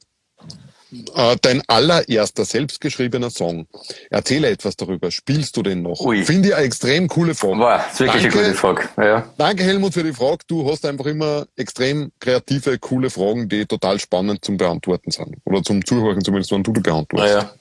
[1.15, 3.67] Äh, dein allererster selbstgeschriebener Song.
[4.09, 5.11] Erzähle etwas darüber.
[5.11, 5.99] Spielst du den noch?
[5.99, 6.23] Ui.
[6.23, 7.59] Finde ich eine extrem coole Frage.
[7.59, 8.89] Wow, ist wirklich danke, eine gute Frage.
[8.97, 9.33] Ja.
[9.37, 10.39] Danke Helmut für die Frage.
[10.47, 15.35] Du hast einfach immer extrem kreative, coole Fragen, die total spannend zum Beantworten sind.
[15.43, 17.33] Oder zum Zuhören zumindest, wenn du die beantwortest.
[17.33, 17.53] Ja.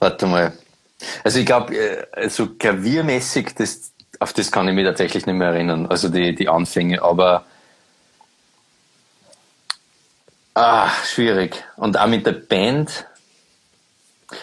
[0.00, 0.52] Warte mal.
[1.24, 5.48] Also ich glaube, äh, so klaviermäßig, das, auf das kann ich mich tatsächlich nicht mehr
[5.48, 5.86] erinnern.
[5.86, 7.02] Also die, die Anfänge.
[7.02, 7.44] Aber
[10.60, 11.62] Ah, schwierig.
[11.76, 13.06] Und auch mit der Band.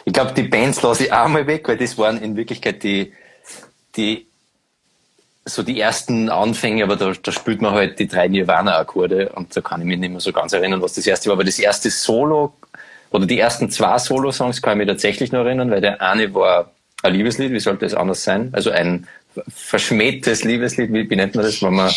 [0.05, 3.11] Ich glaube, die Bands lasse ich auch mal weg, weil das waren in Wirklichkeit die,
[3.97, 4.25] die,
[5.43, 9.59] so die ersten Anfänge, aber da, da spielt man halt die drei Nirvana-Akkorde und da
[9.59, 11.33] kann ich mich nicht mehr so ganz erinnern, was das erste war.
[11.33, 12.53] Aber das erste Solo
[13.15, 16.71] oder die ersten zwei Solo-Songs kann ich mich tatsächlich noch erinnern, weil der eine war
[17.01, 18.49] ein Liebeslied, wie sollte es anders sein?
[18.51, 19.07] Also ein
[19.47, 21.91] verschmähtes Liebeslied, wie, wie nennt man das, wenn man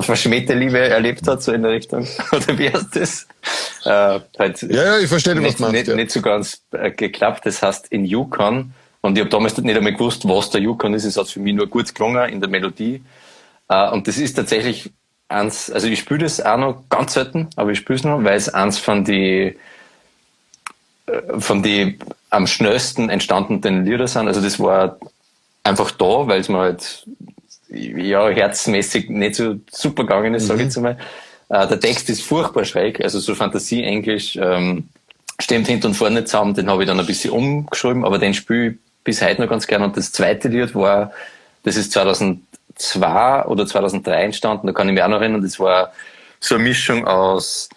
[0.00, 2.06] verschmähte Liebe erlebt hat, so in der Richtung.
[2.32, 3.26] Oder wie heißt das?
[3.86, 5.94] Äh, halt ja, ja, ich verstehe, nicht, was meinst, nicht, ja.
[5.94, 7.46] nicht so ganz äh, geklappt.
[7.46, 8.74] Das heißt in Yukon.
[9.00, 11.04] Und ich habe damals nicht einmal gewusst, was der Yukon ist.
[11.04, 13.02] Es hat für mich nur gut gelungen in der Melodie.
[13.70, 14.90] Äh, und das ist tatsächlich
[15.28, 18.36] eins, also ich spiele das auch noch ganz selten, aber ich spiele es noch, weil
[18.36, 19.56] es eins von die äh,
[21.38, 21.98] von die
[22.30, 24.28] am schnellsten entstandenen Lieder sind.
[24.28, 24.98] Also das war
[25.64, 27.06] einfach da, weil es mir halt
[27.70, 30.48] ja, herzmäßig nicht so super gegangen ist, mhm.
[30.48, 30.98] sage ich jetzt mal.
[31.48, 34.88] Äh, der Text ist furchtbar schräg, also so Fantasie-Englisch ähm,
[35.40, 38.68] stimmt hinten und vorne zusammen, den habe ich dann ein bisschen umgeschrieben, aber den spiele
[38.68, 39.84] ich bis heute noch ganz gerne.
[39.86, 41.12] Und das zweite Lied war,
[41.62, 45.92] das ist 2002 oder 2003 entstanden, da kann ich mich auch noch erinnern, das war
[46.40, 47.68] so eine Mischung aus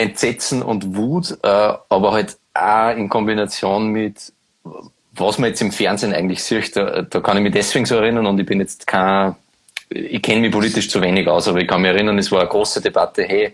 [0.00, 4.32] Entsetzen und Wut, äh, aber halt auch in Kombination mit
[5.12, 8.26] was man jetzt im Fernsehen eigentlich sieht, da, da kann ich mich deswegen so erinnern
[8.26, 9.34] und ich bin jetzt kein,
[9.88, 12.48] ich kenne mich politisch zu wenig aus, aber ich kann mich erinnern, es war eine
[12.48, 13.52] große Debatte, hey,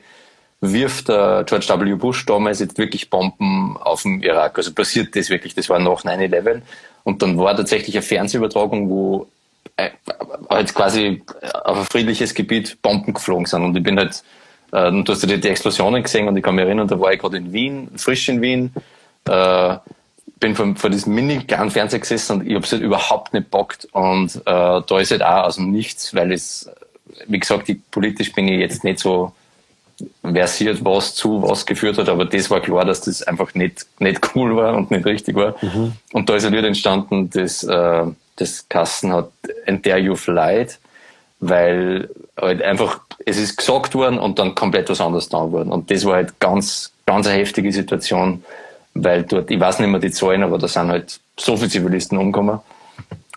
[0.60, 1.94] wirft der George W.
[1.94, 4.56] Bush damals jetzt wirklich Bomben auf dem Irak?
[4.56, 5.54] Also passiert das wirklich?
[5.54, 6.62] Das war nach 9-11
[7.04, 9.26] und dann war tatsächlich eine Fernsehübertragung, wo
[9.76, 9.90] äh,
[10.48, 11.22] halt quasi
[11.64, 14.22] auf ein friedliches Gebiet Bomben geflogen sind und ich bin halt,
[14.72, 17.20] äh, du hast ja die Explosionen gesehen und ich kann mich erinnern, da war ich
[17.20, 18.72] gerade in Wien, frisch in Wien,
[19.28, 19.76] äh,
[20.38, 23.50] bin vor, vor diesem mini kleinen Fernseher gesessen und ich habe es halt überhaupt nicht
[23.50, 23.86] bockt.
[23.92, 26.70] Und äh, da ist halt auch aus dem Nichts, weil es,
[27.26, 29.32] wie gesagt, ich, politisch bin ich jetzt nicht so
[30.22, 34.20] versiert, was zu was geführt hat, aber das war klar, dass das einfach nicht, nicht
[34.34, 35.54] cool war und nicht richtig war.
[35.62, 35.92] Mhm.
[36.12, 38.04] Und da ist ein Lied entstanden, das, äh,
[38.36, 39.30] das Kassen hat
[39.66, 40.78] And Dare You've Lied,
[41.40, 45.72] weil halt einfach, es ist gesagt worden und dann komplett was anderes da worden.
[45.72, 48.42] Und das war halt ganz, ganz eine heftige Situation
[49.02, 52.18] weil dort, ich weiß nicht mehr die Zahlen, aber da sind halt so viele Zivilisten
[52.18, 52.60] umgekommen.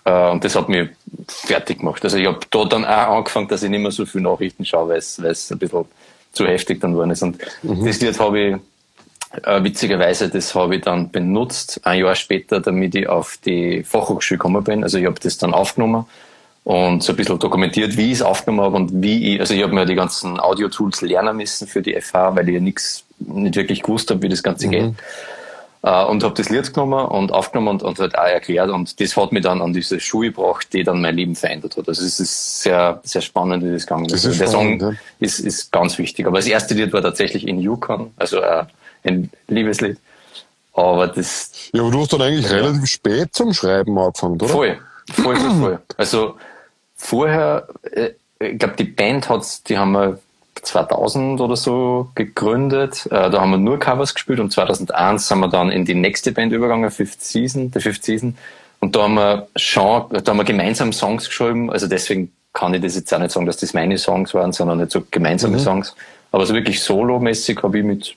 [0.06, 0.90] Äh, und das hat mich
[1.28, 2.04] fertig gemacht.
[2.04, 4.90] Also ich habe da dann auch angefangen, dass ich nicht mehr so viele Nachrichten schaue,
[4.90, 5.86] weil es ein bisschen
[6.32, 7.24] zu heftig dann worden ist.
[7.24, 7.86] Und mhm.
[7.86, 8.56] das Lied habe ich,
[9.44, 14.38] äh, witzigerweise, das habe ich dann benutzt, ein Jahr später, damit ich auf die Fachhochschule
[14.38, 14.84] gekommen bin.
[14.84, 16.06] Also ich habe das dann aufgenommen
[16.64, 19.64] und so ein bisschen dokumentiert, wie ich es aufgenommen habe und wie ich, also ich
[19.64, 23.56] habe mir die ganzen Audio-Tools lernen müssen für die FH, weil ich ja nichts, nicht
[23.56, 24.72] wirklich gewusst habe, wie das Ganze mhm.
[24.72, 24.94] geht.
[25.82, 29.16] Äh, und habe das Lied genommen und aufgenommen und, und halt auch erklärt und das
[29.16, 31.88] hat mich dann an diese Schuhe gebracht, die dann mein Leben verändert hat.
[31.88, 34.14] Also es ist sehr, sehr spannend, wie das gegangen ist.
[34.14, 34.98] Das ist der spannend, Song ja.
[35.20, 36.28] ist, ist ganz wichtig.
[36.28, 38.66] Aber das erste Lied war tatsächlich in Yukon, also äh,
[39.06, 39.98] ein Liebeslied.
[40.74, 41.52] Aber das.
[41.74, 42.58] Ja, aber du hast dann eigentlich ja.
[42.58, 44.48] relativ spät zum Schreiben angefangen, oder?
[44.50, 44.78] Voll,
[45.14, 45.80] voll, voll, voll.
[45.98, 46.36] Also
[46.96, 50.20] vorher, äh, ich glaube, die Band hat, die haben wir
[50.62, 53.06] 2000 oder so gegründet.
[53.08, 56.32] Äh, da haben wir nur Covers gespielt und 2001 sind wir dann in die nächste
[56.32, 58.38] Band übergegangen, Fifth Season, der Fifth Season.
[58.80, 61.72] Und da haben wir schon, da haben wir gemeinsam Songs geschrieben.
[61.72, 64.80] Also deswegen kann ich das jetzt auch nicht sagen, dass das meine Songs waren, sondern
[64.80, 65.62] nicht so gemeinsame mhm.
[65.62, 65.96] Songs.
[66.32, 68.16] Aber so wirklich solomäßig habe ich mit,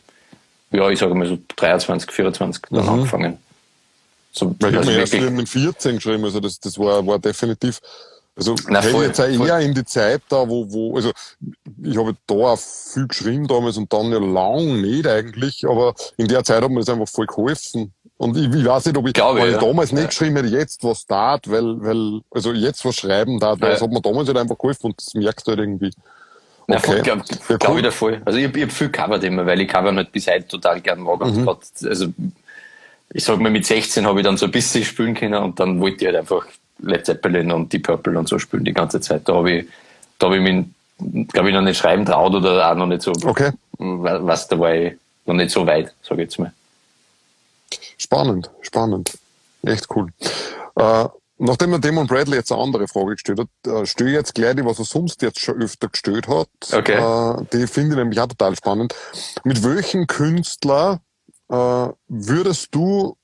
[0.71, 2.89] ja, ich sage mal so 23, 24 dann mhm.
[2.89, 3.39] angefangen.
[4.33, 7.81] So, Weil ich habe erst mit 14 geschrieben, also das, das war, war definitiv
[8.35, 11.13] also Na, voll, jetzt auch eher in die Zeit da, wo, wo, also
[11.83, 16.29] ich habe da auch viel geschrieben damals und dann ja lang nicht eigentlich, aber in
[16.29, 17.93] der Zeit hat mir das einfach voll geholfen.
[18.17, 19.59] Und ich, ich weiß nicht, ob ich, Glaube, weil ja.
[19.59, 23.61] ich damals nicht geschrieben hätte, jetzt was tat, weil, weil, also jetzt was schreiben tat,
[23.61, 23.75] weil ja.
[23.75, 25.91] das hat mir damals halt einfach geholfen und das merkst du halt irgendwie.
[26.69, 26.97] Okay.
[26.97, 28.23] Ja, glaube ja, glaub ich da voll.
[28.25, 31.01] Also ich, ich habe viel covert immer, weil ich covern halt bis heute total gern
[31.01, 31.21] mag.
[31.21, 31.47] Mhm.
[31.49, 32.07] also
[33.15, 35.81] ich sag mal, mit 16 habe ich dann so ein bisschen spielen können und dann
[35.81, 36.47] wollte ich halt einfach
[36.79, 39.29] Led Zeppelin und Deep Purple und so spielen die ganze Zeit.
[39.29, 39.67] Da habe ich,
[40.19, 43.13] da habe ich mich, glaube ich, noch nicht schreiben traut oder auch noch nicht so,
[43.25, 43.53] Okay.
[43.79, 44.95] was da war ich
[45.27, 46.53] noch nicht so weit, sage ich jetzt mal.
[47.99, 49.17] Spannend, spannend.
[49.63, 50.09] Echt cool.
[50.77, 51.05] Äh,
[51.39, 54.57] nachdem mir Damon Bradley jetzt eine andere Frage gestellt hat, äh, stelle ich jetzt gleich
[54.57, 56.49] die, was er sonst jetzt schon öfter gestellt hat.
[56.73, 56.95] Okay.
[56.95, 58.95] Äh, die finde ich nämlich auch total spannend.
[59.45, 61.01] Mit welchem Künstler
[61.53, 63.17] äh, würdest du,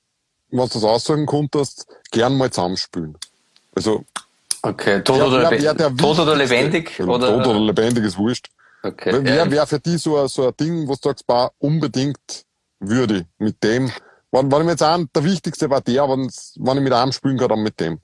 [0.50, 3.16] was du das aussagen konntest, gern mal zusammenspielen?
[3.74, 4.04] Also,
[4.60, 7.00] Okay, tot, wer- oder, wer- wer tot oder lebendig?
[7.00, 7.28] Oder?
[7.28, 8.48] Tot oder lebendig ist wurscht.
[8.82, 9.16] Okay.
[9.22, 12.44] Wer- ähm, wäre für dich so ein, so ein Ding, wo du sagst, bah, unbedingt
[12.80, 13.90] würde mit dem,
[14.32, 17.12] wenn, wenn ich mir jetzt an, der wichtigste war der, wenn, wenn ich mit einem
[17.12, 17.98] spielen kann, dann mit dem.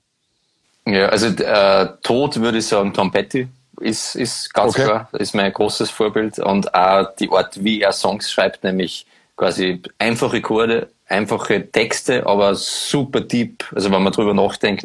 [0.87, 3.49] Ja, also äh, Tod würde ich sagen, Tom Petty
[3.81, 4.85] ist, ist ganz Okay.
[4.85, 9.83] klar, ist mein großes Vorbild und auch die Art, wie er Songs schreibt, nämlich quasi
[9.99, 14.85] einfache Chorde, einfache Texte, aber super deep, also wenn man drüber nachdenkt,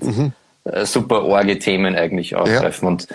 [0.65, 2.87] äh, super orge Themen eigentlich aufgreifen.
[2.87, 3.07] Und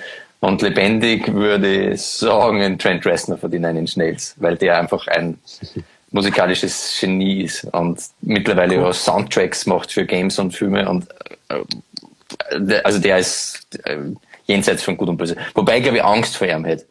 [0.44, 4.78] und lebendig würde ich sagen, ein Trent Reznor von den Nine Inch Nails, weil der
[4.78, 5.38] einfach ein
[6.10, 11.06] musikalisches Genie ist und mittlerweile auch Soundtracks macht für Games und Filme und
[11.48, 13.96] äh, also der ist äh,
[14.44, 15.36] jenseits von Gut und Böse.
[15.54, 16.84] Wobei ich glaube ich Angst vor ihm hätte.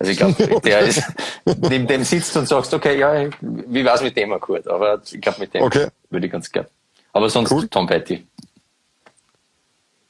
[0.00, 1.02] Also ich glaube, der ist,
[1.44, 4.66] neben dem sitzt und sagst, okay, ja, wie war's mit dem Akkord?
[4.66, 5.88] Aber ich glaube, mit dem Okay.
[6.08, 6.66] würde ich ganz gern.
[7.12, 7.68] Aber sonst Cool.
[7.68, 8.26] Tom Petty.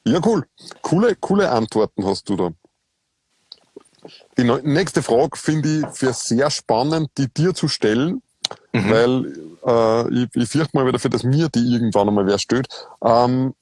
[0.04, 0.46] Ja, cool.
[0.80, 2.50] Coole, coole Antworten hast du da.
[4.38, 8.22] Die nächste Frage finde ich für sehr spannend, die dir zu stellen,
[8.72, 9.34] weil
[9.66, 12.68] äh, ich, ich fürchte mal wieder, für das mir die irgendwann einmal wer stellt.
[13.04, 13.54] Ähm,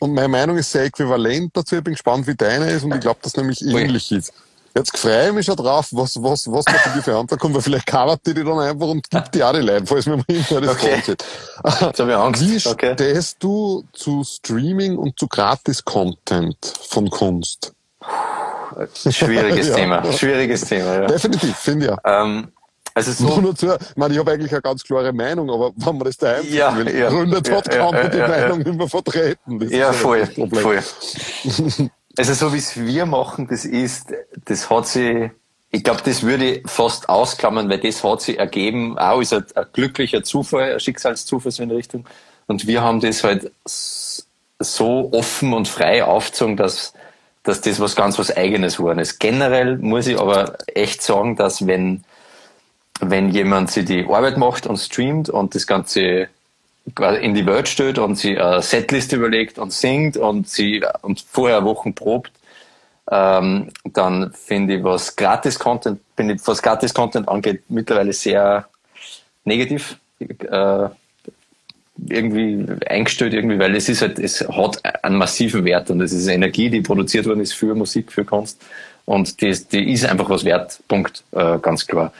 [0.00, 1.76] und meine Meinung ist sehr äquivalent dazu.
[1.76, 4.34] Ich bin gespannt, wie deine ist und ich glaube, dass nämlich ähnlich ist.
[4.74, 7.54] Jetzt freue ich mich schon drauf, was, was, was man von dir für Antwort kommt,
[7.54, 10.16] weil vielleicht covert die die dann einfach und gibt die auch die Leute, falls mir
[10.16, 10.94] mal irgendwann das Okay.
[10.98, 11.16] okay.
[11.86, 12.42] Jetzt habe ich Angst.
[12.42, 12.94] Wie okay.
[12.94, 16.56] stehst du zu Streaming und zu Gratis-Content
[16.88, 17.72] von Kunst?
[19.10, 19.74] Schwieriges Ja.
[19.74, 20.12] Thema.
[20.12, 21.06] Schwieriges Thema, ja.
[21.06, 22.22] Definitiv, finde ich ja.
[22.22, 22.48] Ähm,
[22.94, 25.72] also Nur so, nur zu, ich meine, ich habe eigentlich eine ganz klare Meinung, aber
[25.76, 28.28] wenn man das daheim Ja, will, ja, gründet ja, hat, ja, kann man die ja,
[28.28, 28.28] ja.
[28.28, 29.58] Meinung nicht mehr vertreten.
[29.58, 30.82] Das ja, voll, voll.
[32.16, 34.12] Also so wie es wir machen, das ist,
[34.44, 35.30] das hat sie,
[35.70, 39.44] ich glaube, das würde ich fast ausklammern, weil das hat sie ergeben, auch ist ein,
[39.54, 42.04] ein glücklicher Zufall, ein Schicksalszufall so in die Richtung.
[42.46, 43.50] Und wir haben das halt
[44.58, 46.92] so offen und frei aufgezogen, dass,
[47.42, 49.18] dass das was ganz was Eigenes geworden ist.
[49.18, 52.04] Generell muss ich aber echt sagen, dass wenn,
[53.00, 56.28] wenn jemand sich die Arbeit macht und streamt und das Ganze
[57.20, 61.64] in die Welt stellt und sie eine Setliste überlegt und singt und sie und vorher
[61.64, 62.32] Wochen probt,
[63.10, 68.68] ähm, dann finde ich, was Gratis-Content, bin ich, was Gratis-Content angeht, mittlerweile sehr
[69.44, 69.96] negativ.
[70.20, 70.88] Äh,
[72.08, 76.26] irgendwie eingestellt irgendwie, weil es ist halt, es hat einen massiven Wert und es ist
[76.26, 78.60] Energie, die produziert worden ist für Musik, für Kunst
[79.04, 82.12] und die, ist- die ist einfach was wert, Punkt, äh, ganz klar.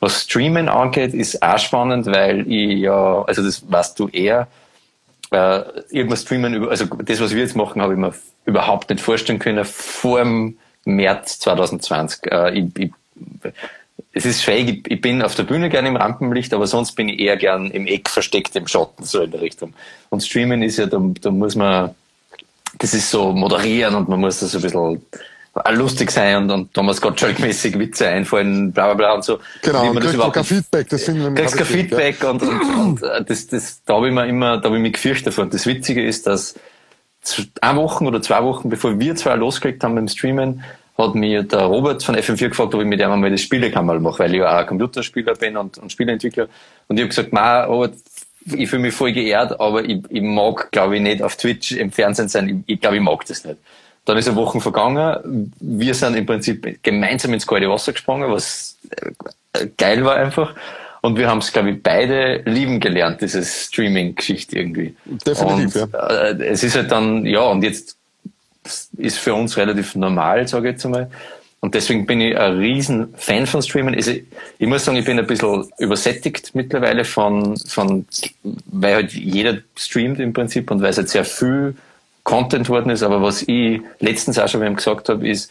[0.00, 4.46] Was Streamen angeht, ist auch spannend, weil ich ja, also das weißt du eher,
[5.30, 8.14] äh, irgendwas streamen, also das, was wir jetzt machen, habe ich mir
[8.46, 12.32] überhaupt nicht vorstellen können vor dem März 2020.
[12.32, 12.92] Äh, ich, ich,
[14.12, 17.20] es ist schräg, ich, bin auf der Bühne gerne im Rampenlicht, aber sonst bin ich
[17.20, 19.74] eher gern im Eck versteckt, im Schatten, so in der Richtung.
[20.08, 21.94] Und Streamen ist ja, da, da muss man,
[22.78, 25.02] das ist so moderieren und man muss da so ein bisschen
[25.70, 29.38] lustig sein und, und Thomas Gottschalk-mäßig Witze einfallen, bla bla bla und so.
[29.62, 31.98] Genau, und kriegst kein Feedback, das nämlich kriegst kein wichtig, ja.
[31.98, 34.82] Feedback und, und, und äh, das, das, da habe ich mir immer, da habe ich
[34.82, 35.44] mich gefürchtet davor.
[35.44, 36.54] Und das Witzige ist, dass
[37.60, 40.64] eine Woche oder zwei Wochen, bevor wir zwei losgekriegt haben beim Streamen,
[40.96, 44.20] hat mir der Robert von FM4 gefragt, ob ich mit ihm einmal das Spielekammerl mache,
[44.20, 46.48] weil ich ja auch Computerspieler bin und, und Spieleentwickler.
[46.88, 47.94] Und ich habe gesagt, ma, Robert,
[48.44, 51.92] ich fühle mich voll geehrt, aber ich, ich mag, glaube ich, nicht auf Twitch im
[51.92, 52.64] Fernsehen sein.
[52.66, 53.58] Ich, ich glaube, ich mag das nicht.
[54.08, 55.52] Dann ist eine Woche vergangen.
[55.60, 58.78] Wir sind im Prinzip gemeinsam ins kalte Wasser gesprungen, was
[59.52, 60.54] äh, geil war einfach.
[61.02, 64.96] Und wir haben es, glaube ich, beide lieben gelernt, diese Streaming-Geschichte irgendwie.
[65.04, 67.98] Definitiv, und, äh, es ist halt dann, ja, und jetzt
[68.96, 71.10] ist für uns relativ normal, sage ich jetzt einmal.
[71.60, 73.94] Und deswegen bin ich ein riesen Fan von Streamen.
[73.94, 78.06] Also ich muss sagen, ich bin ein bisschen übersättigt mittlerweile von, von,
[78.72, 81.74] weil halt jeder streamt im Prinzip und weil es halt sehr viel
[82.28, 83.02] Content worden ist.
[83.02, 85.50] Aber was ich letztens auch schon gesagt habe, ist,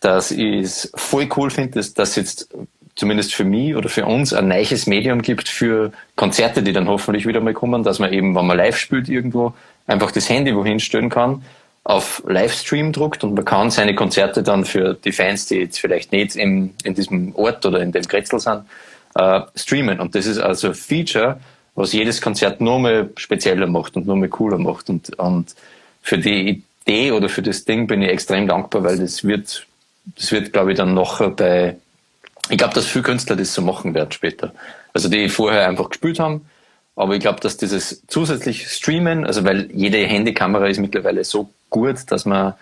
[0.00, 2.48] dass ich es voll cool finde, dass das jetzt
[2.96, 7.28] zumindest für mich oder für uns ein neues Medium gibt für Konzerte, die dann hoffentlich
[7.28, 9.54] wieder mal kommen, dass man eben, wenn man live spielt irgendwo,
[9.86, 11.42] einfach das Handy wohin stellen kann,
[11.84, 16.10] auf Livestream druckt und man kann seine Konzerte dann für die Fans, die jetzt vielleicht
[16.10, 18.64] nicht im, in diesem Ort oder in dem Kretzel sind,
[19.14, 20.00] äh, streamen.
[20.00, 21.38] Und das ist also ein Feature,
[21.76, 24.90] was jedes Konzert nur mal spezieller macht und nur mal cooler macht.
[24.90, 25.54] Und, und
[26.02, 29.66] für die Idee oder für das Ding bin ich extrem dankbar, weil das wird,
[30.16, 31.76] das wird, glaube ich, dann noch bei,
[32.48, 34.52] ich glaube, dass viele Künstler das so machen werden später.
[34.92, 36.46] Also die vorher einfach gespielt haben,
[36.96, 41.96] aber ich glaube, dass dieses zusätzlich Streamen, also weil jede Handykamera ist mittlerweile so gut,
[42.08, 42.54] dass man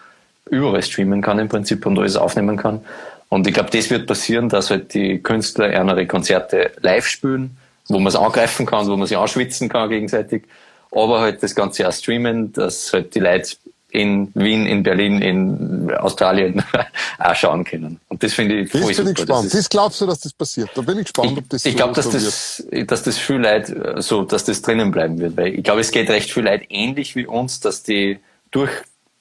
[0.50, 2.80] überall streamen kann im Prinzip und alles aufnehmen kann.
[3.28, 7.56] Und ich glaube, das wird passieren, dass halt die Künstler ihre Konzerte live spielen,
[7.88, 10.44] wo man es angreifen kann, wo man sich anschwitzen kann gegenseitig,
[10.90, 13.56] aber halt das Ganze auch streamen, dass halt die Leute
[13.90, 16.62] in Wien, in Berlin, in Australien
[17.18, 17.98] auch schauen können.
[18.08, 19.10] Und das finde ich das voll bin super.
[19.10, 19.46] Ich gespannt.
[19.46, 20.70] Das, das glaubst du, dass das passiert?
[20.74, 23.18] Da bin ich gespannt, ich, ob das Ich so, glaube, dass, so das, dass das
[23.18, 25.36] viel Leute so, dass das drinnen bleiben wird.
[25.36, 28.18] Weil ich glaube, es geht recht viel Leute ähnlich wie uns, dass die
[28.50, 28.70] durch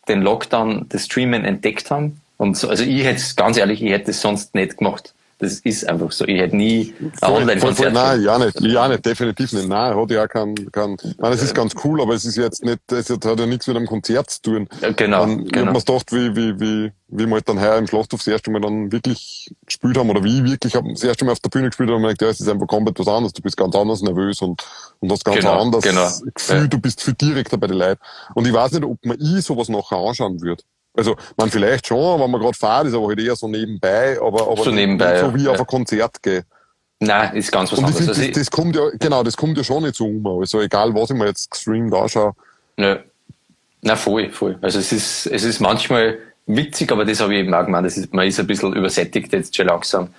[0.10, 2.22] den Lockdown das Streamen entdeckt haben.
[2.38, 5.14] Und so, also ich hätte ganz ehrlich, ich hätte es sonst nicht gemacht.
[5.40, 6.26] Das ist einfach so.
[6.26, 7.94] Ich hätte nie ein Online-Konzert.
[7.94, 9.68] Nein, ja nicht, ja nicht, definitiv nicht.
[9.68, 12.80] Nein, hat ja kein, kein, nein, es ist ganz cool, aber es ist jetzt nicht,
[12.92, 14.70] es hat ja nichts mit einem Konzert zu tun.
[14.82, 15.68] Ja, genau, Dann, Ich genau.
[15.68, 18.50] hab mir gedacht, wie, wie, wie, wie wir halt dann heuer im Schlosshof das erste
[18.50, 21.50] Mal dann wirklich gespielt haben, oder wie ich wirklich hab, das erste Mal auf der
[21.50, 23.34] Bühne gespielt habe, und gedacht, ja, es ist einfach komplett was anderes.
[23.34, 24.64] Du bist ganz anders nervös und,
[25.02, 26.10] und hast ganz Genau, anders genau.
[26.34, 26.68] Gefühl, Ja.
[26.68, 28.02] du bist viel direkter bei den Leuten.
[28.34, 30.64] Und ich weiß nicht, ob man ich sowas nachher anschauen würde.
[30.98, 34.50] Also, man vielleicht schon, wenn man gerade fährt, ist aber halt eher so nebenbei, aber,
[34.52, 35.36] aber So nebenbei, so ja.
[35.36, 35.62] wie auf Ja.
[35.62, 36.44] ein Konzert gehe.
[37.00, 38.06] Nein, ist ganz was Und anderes.
[38.06, 40.26] finde, Also das, das kommt ja, genau, das kommt ja schon nicht so um.
[40.26, 42.34] Also egal, was ich mir jetzt gestreamt anschaue.
[42.78, 42.98] Ja.
[43.84, 44.58] Na voll, voll.
[44.62, 47.86] Also es ist, es ist manchmal witzig, aber das habe ich eben auch gemeint.
[47.86, 50.10] Das ist, man ist ein bisschen übersättigt jetzt schon langsam.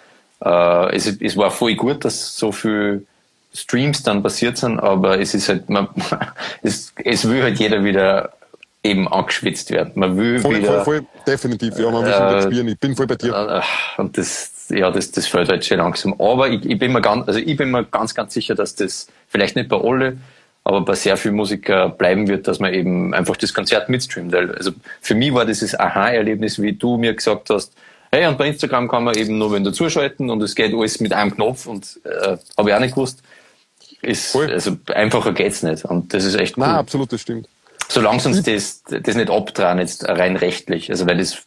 [0.45, 3.05] Äh, es, es war voll gut, dass so viel
[3.53, 5.88] Streams dann passiert sind, aber es ist halt, man,
[6.62, 8.33] es, es will halt jeder wieder
[8.83, 9.93] eben angeschwitzt werden.
[9.97, 10.85] Man will Voll, wieder.
[10.85, 11.79] voll, voll, definitiv.
[11.79, 12.69] Ja, man will Äh, äh, spielen.
[12.69, 13.35] Ich bin voll bei dir.
[13.35, 16.14] Äh, Und das, ja, das, das fällt halt schon langsam.
[16.21, 19.09] Aber ich, ich bin mir ganz, also ich bin mir ganz, ganz sicher, dass das
[19.29, 20.19] vielleicht nicht bei alle,
[20.64, 24.35] aber bei sehr vielen Musikern bleiben wird, dass man eben einfach das Konzert mitstreamt.
[24.35, 27.73] Also für mich war dieses Aha-Erlebnis, wie du mir gesagt hast,
[28.12, 31.12] hey, und bei Instagram kann man eben nur wenn dazuschalten und es geht alles mit
[31.12, 33.23] einem Knopf und äh, habe ich auch nicht gewusst.
[34.01, 34.51] Ist, Voll.
[34.53, 35.85] also einfacher geht's nicht.
[35.85, 36.64] Und das ist echt cool.
[36.67, 37.49] Nein, absolut, das stimmt.
[37.88, 40.90] Solange uns das, das nicht abdrehen, jetzt rein rechtlich.
[40.90, 41.38] Also, weil das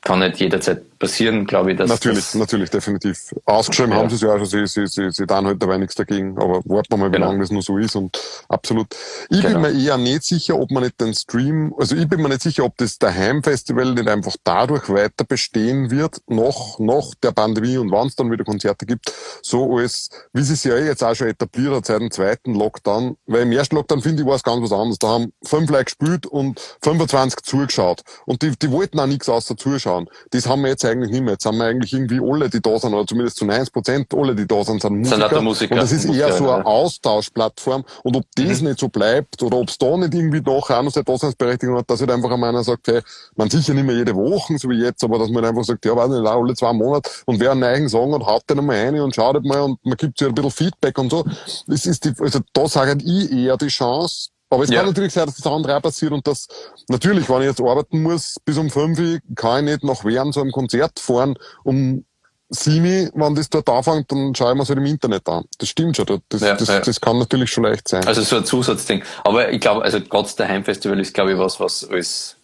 [0.00, 3.34] kann nicht jederzeit passieren, glaube ich, dass Natürlich, das, natürlich, definitiv.
[3.44, 3.98] Ausgeschrieben Ja.
[3.98, 6.62] haben sie es ja schon, sie, sie, sie, sie tun halt dabei nichts dagegen, aber
[6.64, 7.26] warten wir mal, wie Genau.
[7.26, 8.16] lange das nur so ist und
[8.48, 8.86] absolut.
[9.28, 9.60] Ich Genau.
[9.60, 12.42] bin mir eher nicht sicher, ob man nicht den Stream, also ich bin mir nicht
[12.42, 17.90] sicher, ob das Daheim-Festival nicht einfach dadurch weiter bestehen wird, noch, noch der Pandemie und
[17.90, 19.12] wann es dann wieder Konzerte gibt,
[19.42, 22.54] so als, wie sie es ja eh jetzt auch schon etabliert hat seit dem zweiten
[22.54, 24.98] Lockdown, weil im ersten Lockdown, finde ich, war es ganz was anderes.
[25.00, 28.02] Da haben fünf Leute gespielt und 25 zugeschaut.
[28.24, 30.08] Und die, die wollten auch nichts außer zuschauen.
[30.30, 31.32] Das haben wir jetzt eigentlich nicht mehr.
[31.32, 34.34] Jetzt haben wir eigentlich irgendwie alle, die da sind, oder zumindest zu 90 Prozent alle,
[34.34, 35.18] die da sind, sind Musiker.
[35.18, 35.74] lauter Musiker.
[35.74, 36.64] Und das ist eher so eine.
[36.64, 37.84] Austauschplattform.
[38.04, 38.68] Und ob das Mhm.
[38.68, 41.90] nicht so bleibt oder ob es da nicht irgendwie doch auch noch seine Daseinsberechtigung hat,
[41.90, 43.00] dass halt einfach einmal einer sagt, hey,
[43.36, 45.96] man sicher nicht mehr jede Woche, so wie jetzt, aber dass man einfach sagt, ja,
[45.96, 49.00] weiß nicht, alle zwei Monate und wer einen neuen Song hat, haut den einmal rein
[49.00, 51.24] und schaut halt mal und man gibt sich ein bisschen Feedback und so.
[51.66, 54.78] Das ist die, also da sage ich eher die Chance, aber es Ja.
[54.80, 56.46] kann natürlich sein, dass das andere auch passiert und das,
[56.88, 60.34] natürlich, wenn ich jetzt arbeiten muss, bis um fünf Uhr, kann ich nicht nach während
[60.34, 62.04] so einem Konzert fahren, um
[62.50, 65.44] sieben, wenn das dort anfängt, dann schaue ich mir es halt im Internet an.
[65.58, 66.80] Das stimmt schon, das, Ja, das, ja.
[66.80, 68.06] das kann natürlich schon leicht sein.
[68.06, 69.02] Also so ein Zusatzding.
[69.24, 72.36] Aber ich glaube, also gerade das Heimfestival ist, glaube ich, was, was als,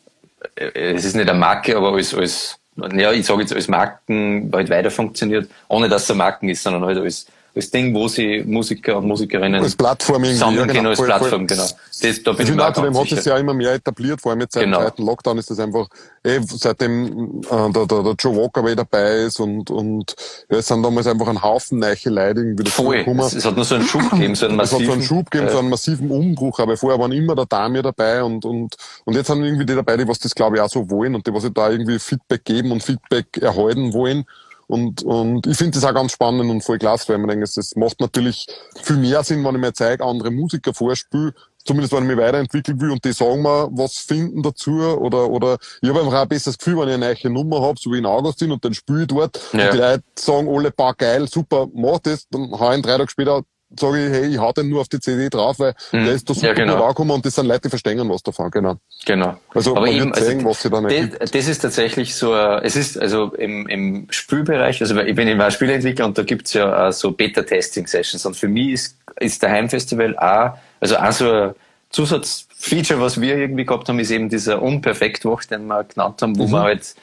[0.57, 2.57] äh, es ist nicht eine Marke, aber als, als
[2.95, 6.63] ja, ich sage jetzt als Marken halt weiter funktioniert, ohne dass es eine Marken ist,
[6.63, 7.27] sondern halt als,
[7.59, 11.31] als Ding, wo sie Musiker und Musikerinnen als Plattform sammeln ja, können, als voll, Plattform,
[11.31, 11.47] voll.
[11.49, 11.63] genau.
[12.01, 14.41] Das, da bin Ich ich auch, zudem hat es ja immer mehr etabliert, vor allem
[14.43, 14.79] jetzt seit Genau.
[14.79, 15.89] dem zweiten Lockdown ist das einfach,
[16.23, 20.15] eh, seitdem äh, der, der, der Joe Walker wieder dabei ist und, und
[20.49, 22.99] ja, es sind damals einfach ein Haufen neue Leute irgendwie Voll.
[22.99, 23.27] dazugekommen.
[23.27, 24.93] Es, es hat nur so einen Schub gegeben, so einen Es hat so massiven.
[24.93, 28.23] einen Schub gegeben, äh, so einen massiven Umbruch, aber vorher waren immer der Damir dabei
[28.23, 30.89] und, und, und jetzt haben irgendwie die dabei, die was das glaube ich auch so
[30.91, 34.25] wollen und die was sich da irgendwie Feedback geben und Feedback erhalten wollen.
[34.69, 37.75] Und, und ich finde das auch ganz spannend und voll klasse, weil man denkt, das
[37.75, 38.47] macht natürlich
[38.83, 41.33] viel mehr Sinn, wenn ich mir zeige, andere Musiker vorspiele,
[41.65, 45.57] zumindest wenn ich mich weiterentwickeln will und die sagen mir, was finden dazu oder, oder
[45.81, 48.07] ich habe einfach ein besseres Gefühl, wenn ich eine neue Nummer habe, so wie in
[48.07, 49.67] Augustin und dann spiele ich dort Ja.
[49.67, 53.11] und die Leute sagen alle, paar geil, super, mach das, dann hau ich drei Tage
[53.11, 53.43] später
[53.79, 56.05] sage ich, hey, ich hau den nur auf die CD drauf, weil Mhm.
[56.07, 56.83] der ist da super Ja, genau.
[56.83, 58.77] angekommen und das sind Leute, die verstehen was davon, genau.
[59.05, 59.37] Genau.
[59.55, 62.99] Also man wird sehen, was sie dann das, das ist tatsächlich so, ein- es ist
[62.99, 67.11] also im, im Spielbereich, also ich bin immer Spieleentwickler und da gibt's ja auch so
[67.13, 71.55] Beta-Testing-Sessions und für mich ist, ist der Heimfestival auch, also auch so ein
[71.91, 76.45] Zusatzfeature, was wir irgendwie gehabt haben, ist eben dieser Unperfektwoch, den wir genannt haben, wo
[76.47, 76.51] Mhm.
[76.53, 76.95] man halt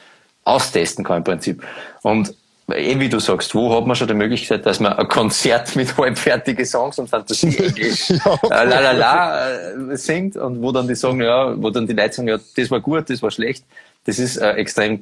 [0.44, 1.62] austesten kann im Prinzip.
[2.02, 2.34] Und
[2.74, 5.96] eh wie du sagst, wo hat man schon die Möglichkeit, dass man ein Konzert mit
[5.98, 10.88] halbfertigen Songs und Fantasie Englisch ja, äh, la la la äh, singt und wo dann
[10.88, 13.64] die sagen, ja, wo dann die Leute sagen, ja, das war gut, das war schlecht.
[14.06, 15.00] Das ist eine extrem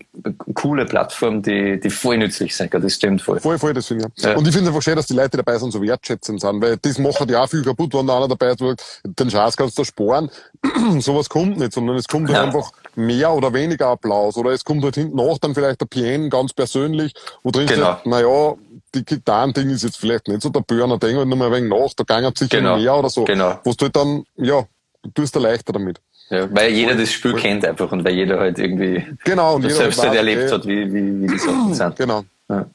[0.54, 2.80] coole Plattform, die, die voll nützlich sein kann.
[2.80, 3.38] Das stimmt voll.
[3.38, 4.24] Voll, voll, das finde ich.
[4.24, 4.34] Ja.
[4.34, 6.78] Und ich finde es einfach schön, dass die Leute, dabei sind, so wertschätzend sind, weil
[6.78, 8.62] das macht ja auch viel kaputt, wenn da einer dabei ist,
[9.04, 10.30] den Scheiß kannst du sparen.
[11.00, 12.44] Sowas kommt nicht, sondern es kommt halt ja.
[12.44, 16.30] einfach mehr oder weniger Applaus oder es kommt halt hinten nach dann vielleicht der Pian
[16.30, 17.94] ganz persönlich, wo drin genau.
[17.94, 18.54] steht, naja,
[18.94, 21.70] die Gitarren-Ding ist jetzt vielleicht nicht so der Burner, denk halt nur mal ein wenig
[21.70, 22.76] nach, da gangert sicher genau.
[22.76, 23.24] mehr oder so.
[23.24, 23.58] Genau.
[23.64, 24.64] Wo du halt dann, ja,
[25.02, 26.00] du tust da leichter damit.
[26.30, 30.02] Ja, weil jeder das Spiel kennt einfach und weil jeder halt irgendwie genau, und selbst
[30.02, 31.96] halt erlebt hat, wie, wie, wie die Sachen sind.
[31.96, 32.24] Genau.
[32.48, 32.66] Ja.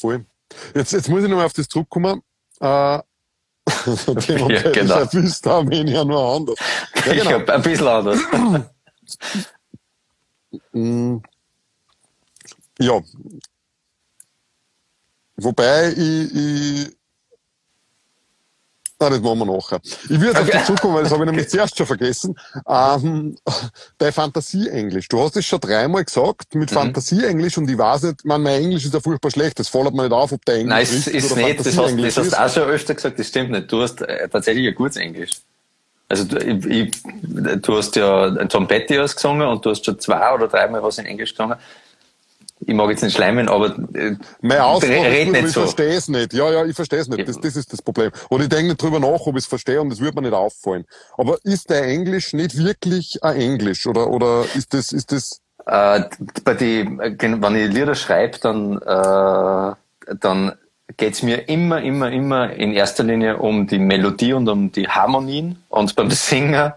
[0.00, 0.24] Voll.
[0.74, 2.22] Jetzt, jetzt muss ich nochmal auf das zurückkommen.
[2.60, 2.98] Äh,
[4.20, 5.02] Thema ja, genau.
[5.02, 6.56] Ich wüsste Armenier nur anders.
[7.06, 7.24] Ja, genau.
[7.24, 8.18] Ich hab ein bisschen anders.
[12.78, 13.00] Ja.
[15.36, 16.96] Wobei ich, ich
[19.00, 19.80] Nein, das machen wir nachher.
[19.84, 20.56] Ich würde okay.
[20.56, 22.38] auf dazu weil das habe ich nämlich zuerst schon vergessen.
[22.66, 23.36] Ähm,
[23.98, 25.08] dein Fantasie-Englisch.
[25.08, 26.74] Du hast es schon dreimal gesagt mit mhm.
[26.74, 29.58] Fantasie-Englisch und ich weiß nicht, man, mein Englisch ist ja furchtbar schlecht.
[29.58, 31.60] Das fällt mir nicht auf, ob der Englisch Nein, ist, ist oder nicht.
[31.60, 31.76] Das hast,
[32.16, 33.70] das hast du auch schon öfter gesagt, das stimmt nicht.
[33.70, 35.32] Du hast äh, tatsächlich ein gutes Englisch.
[36.08, 36.90] Also du, ich, ich,
[37.62, 41.06] du hast ja Tom Petty gesungen und du hast schon zwei oder dreimal was in
[41.06, 41.56] Englisch gesungen
[42.66, 45.60] ich mag jetzt nicht schleimen, aber äh, mein Ausdruck red nicht ich so.
[45.62, 46.32] verstehe es nicht.
[46.32, 47.28] Ja, ja, ich verstehe es nicht.
[47.28, 48.10] Das, das ist das Problem.
[48.28, 50.34] Und ich denke nicht drüber nach, ob ich es verstehe und das wird mir nicht
[50.34, 50.84] auffallen.
[51.16, 55.40] Aber ist der Englisch nicht wirklich ein Englisch oder oder ist das ist das?
[55.66, 56.04] Äh,
[56.44, 60.52] bei die, wenn ich Lieder schreibe, dann äh, dann
[60.96, 65.62] geht's mir immer, immer, immer in erster Linie um die Melodie und um die Harmonien
[65.68, 66.72] und beim Singen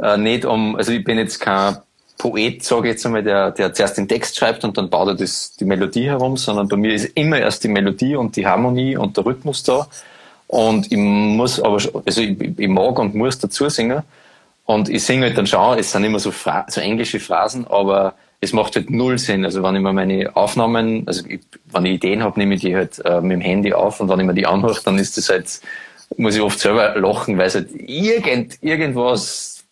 [0.00, 1.76] äh, nicht um, also ich bin jetzt kein
[2.18, 5.14] Poet, sage ich jetzt einmal, der, der zuerst den Text schreibt und dann baut er
[5.14, 8.96] das, die Melodie herum, sondern bei mir ist immer erst die Melodie und die Harmonie
[8.96, 9.88] und der Rhythmus da.
[10.46, 14.02] Und ich muss aber, also ich, ich mag und muss dazu singen.
[14.66, 18.14] Und ich singe halt dann schon, es sind immer so, Fra so englische Phrasen, aber
[18.42, 19.44] es macht halt null Sinn.
[19.44, 21.40] Also wenn ich mir meine Aufnahmen, also ich,
[21.70, 24.18] wenn ich Ideen habe, nehme ich die halt äh, mit dem Handy auf und wenn
[24.18, 25.60] ich mir die anhöre, dann ist das halt,
[26.16, 29.62] muss ich oft selber lachen, weil es halt irgend, irgendwas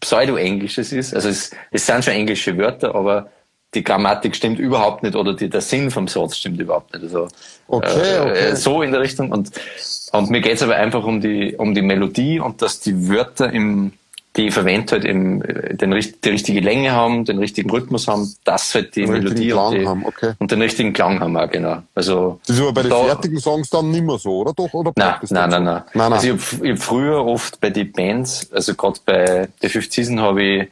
[0.00, 1.14] Pseudo-Englisches ist.
[1.14, 3.30] Also es, es sind schon englische Wörter, aber
[3.74, 7.02] die Grammatik stimmt überhaupt nicht oder die, der Sinn vom Satz stimmt überhaupt nicht.
[7.02, 7.28] Also
[7.68, 8.48] okay, okay.
[8.48, 9.30] Äh, so in der Richtung.
[9.30, 9.50] Und,
[10.12, 13.92] und mir geht's aber einfach um die, um die Melodie und dass die Wörter im,
[14.36, 18.96] die verwendet halt im, den, die richtige Länge haben, den richtigen Rhythmus haben, das halt
[18.96, 20.32] die den Melodie und, die, okay.
[20.38, 21.82] und, den richtigen Klang haben auch, genau.
[21.94, 24.72] Also, das ist aber bei den fertigen Songs dann nicht mehr so, oder doch?
[24.72, 28.50] Oder nein, nein, nein, nein, nein, Also ich habe hab früher oft bei den Bands,
[28.52, 30.68] also gerade bei The Fifth Season habe ich,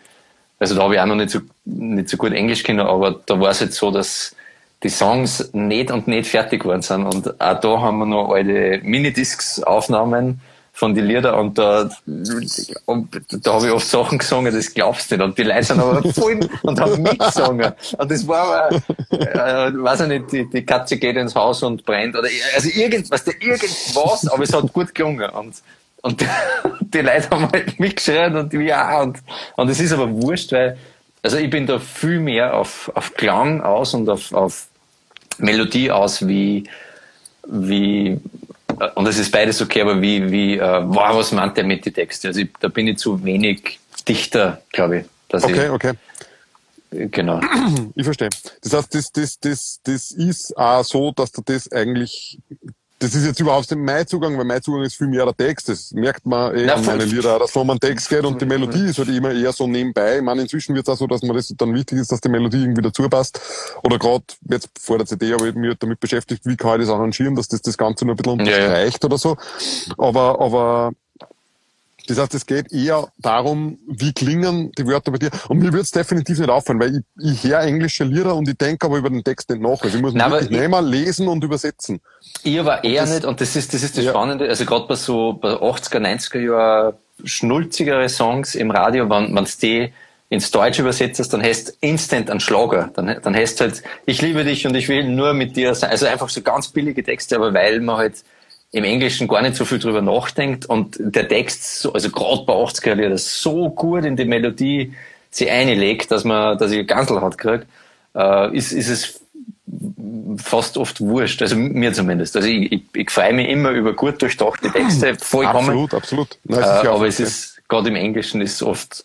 [0.59, 3.39] also da habe ich auch noch nicht so, nicht so gut Englisch kennen, aber da
[3.39, 4.35] war es halt so, dass
[4.83, 7.05] die Songs nicht und nicht fertig geworden sind.
[7.05, 10.41] Und auch da haben wir noch alte Minidiscs-Aufnahmen,
[10.81, 15.25] von den Liedern und da, da habe ich oft Sachen gesungen, das glaubst du nicht.
[15.25, 17.73] Und die Leute sind aber voll und haben mitgesungen.
[17.99, 18.77] Und das war aber,
[19.11, 23.27] äh, weiß ich nicht, die, die Katze geht ins Haus und brennt oder also irgendwas,
[23.27, 25.29] irgendwas, aber es hat gut gelungen.
[25.29, 25.57] Und,
[26.01, 26.25] und
[26.81, 29.19] die Leute haben halt mitgeschrien und ja, und,
[29.57, 30.79] und es ist aber wurscht, weil,
[31.21, 34.67] also ich bin da viel mehr auf, auf Klang aus und auf, auf
[35.37, 36.65] Melodie aus, wie,
[37.47, 38.19] wie,
[38.95, 41.95] und es ist beides okay, aber wie, wie, äh, wow, was meint der mit den
[41.95, 42.29] Texten?
[42.29, 43.79] Also ich, da bin ich zu wenig
[44.09, 45.35] Dichter, glaube ich.
[45.35, 45.93] okay, ich, okay.
[46.91, 47.41] Genau.
[47.95, 48.31] Ich verstehe.
[48.63, 52.39] Das heißt, das, das, das, das ist auch so, dass du das eigentlich
[53.01, 55.71] das ist jetzt überhaupt nicht mein Zugang, weil mein Zugang ist viel mehr der Text.
[55.71, 58.99] Das merkt man eh an meinen Lieder, dass man Text geht und die Melodie ist
[58.99, 60.19] halt immer eher so nebenbei.
[60.19, 62.29] Ich meine, inzwischen wird es auch so, dass man das dann wichtig ist, dass die
[62.29, 63.41] Melodie irgendwie dazu passt.
[63.83, 66.95] Oder gerade jetzt vor der CD habe ich mich damit beschäftigt, wie kann ich das
[66.95, 69.07] arrangieren, dass das das Ganze nur ein bisschen unterstreicht ja, ja.
[69.07, 69.37] oder so.
[69.97, 70.93] Aber, aber
[72.11, 75.31] das heißt, es geht eher darum, wie klingen die Wörter bei dir.
[75.49, 78.57] Und mir wird es definitiv nicht auffallen, weil ich, ich höre englische Lieder und ich
[78.57, 79.81] denke aber über den Text nicht nach.
[79.83, 82.01] Also ich muss Nein, wirklich nehmen, lesen und übersetzen.
[82.43, 84.11] Ich aber eher das, nicht, und das ist das, ist das ja.
[84.11, 86.95] Spannende, also gerade bei so bei 80er, 90er Jahren
[87.25, 89.93] schnulzigere Songs im Radio, wenn man die
[90.31, 92.91] ins Deutsch übersetzt, dann heißt instant ein Schlager.
[92.95, 95.91] Dann, dann heißt halt, ich liebe dich und ich will nur mit dir sein.
[95.91, 98.25] Also einfach so ganz billige Texte, aber weil man halt
[98.73, 102.53] im Englischen gar nicht so viel drüber nachdenkt und der Text, so, also gerade bei
[102.53, 104.95] 80er Lieder, so gut in die Melodie
[105.31, 107.67] sie einlegt, dass man, dass ich Ganselhaut kriege,
[108.15, 109.21] äh, ist, ist es
[110.39, 112.37] fast oft wurscht, also mir zumindest.
[112.37, 115.69] Also ich, ich, ich freue mich immer über gut durchdachte Texte, vollkommen.
[115.69, 116.39] Absolut, absolut.
[116.45, 119.05] Nein, äh, aber es ist, gerade im Englischen ist oft,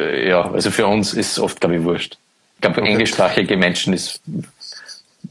[0.00, 2.18] äh, ja, also für uns ist es oft, glaube ich, wurscht.
[2.56, 2.90] Ich glaube, okay.
[2.90, 4.20] englischsprachige Menschen ist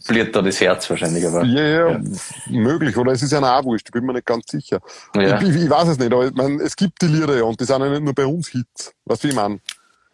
[0.07, 1.25] bliert da das Herz wahrscheinlich.
[1.25, 2.01] Aber, ja, ja, ja,
[2.49, 2.97] möglich.
[2.97, 4.79] Oder es ist ja auch wurscht, ich bin mir nicht ganz sicher.
[5.15, 5.39] Ja.
[5.41, 7.59] Ich, ich, ich weiß es nicht, aber ich mein, es gibt die Lieder ja und
[7.59, 8.93] die sind ja nicht nur bei uns Hits.
[9.05, 9.59] Weißt du, wie ich meine?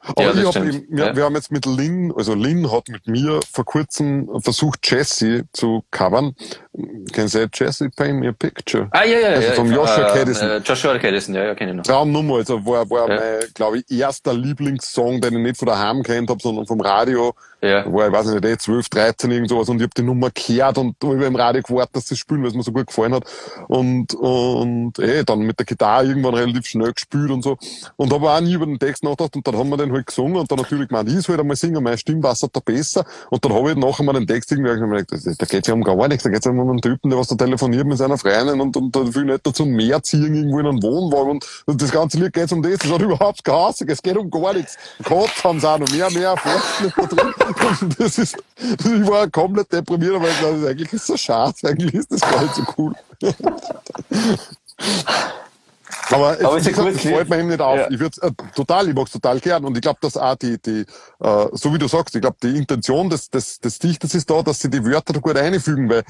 [0.05, 3.07] Aber Ja, ich hab eben, wir, wir haben jetzt mit Lynn, also Lynn hat mit
[3.07, 6.35] mir vor kurzem versucht, Jesse zu covern.
[7.11, 8.87] Can say Jesse paint me a picture.
[8.91, 9.53] Ah, ja, ja, Also ja.
[9.53, 10.49] vom ich- Joshua äh, Caddison.
[10.49, 11.83] Äh, Joshua Caddison, ja, ja, kenne ich noch.
[11.83, 13.15] Traumnummer, also war, war Ja.
[13.19, 17.35] mein, glaube ich, erster Lieblingssong, den ich nicht von daheim kennt habe, sondern vom Radio.
[17.61, 17.85] Ja.
[17.93, 20.77] War, ich weiß nicht, eh 12, 13 irgend sowas und ich habe die Nummer gehört
[20.79, 23.23] und über im Radio gewartet, dass sie spielen, weil es mir so gut gefallen hat.
[23.69, 27.57] Und, und eh, dann mit der Gitarre irgendwann relativ schnell gespielt und so.
[27.95, 30.35] Und habe auch nie über den Text nachgedacht und dann haben wir den halt gesungen
[30.37, 33.05] und dann natürlich gemeint, ich soll halt einmal singen, meine Stimme war da besser.
[33.29, 36.07] Und dann habe ich nachher mal den Text irgendwie gemerkt, da geht's ja um gar
[36.09, 38.77] nichts, da geht's ja um einen Typen, der was da telefoniert mit seiner Freundin und,
[38.77, 42.33] und da will nicht dazu Meer ziehen irgendwo in einen Wohnwagen und, das ganze Lied
[42.33, 44.77] geht's um das, das hat überhaupt keine es geht um gar nichts.
[45.03, 47.33] Gott haben sie auch noch mehr, mehr Fortschritt da drin.
[47.81, 51.93] Und das ist, ich war komplett deprimiert, aber ich glaube, eigentlich ist das schade, eigentlich
[51.93, 52.93] ist das gar nicht so cool.
[56.13, 57.29] Aber es, Aber ist wie ein gesagt, es Lied.
[57.29, 57.77] mir eben nicht auf.
[57.77, 57.89] Ja.
[57.91, 59.65] Ich würde äh, total, ich mag's total gern.
[59.65, 60.85] Und ich glaube, dass auch die, die
[61.19, 64.41] äh, so wie du sagst, ich glaube, die Intention des, des, des Dichters ist da,
[64.41, 66.03] dass sie die Wörter da gut einfügen, weil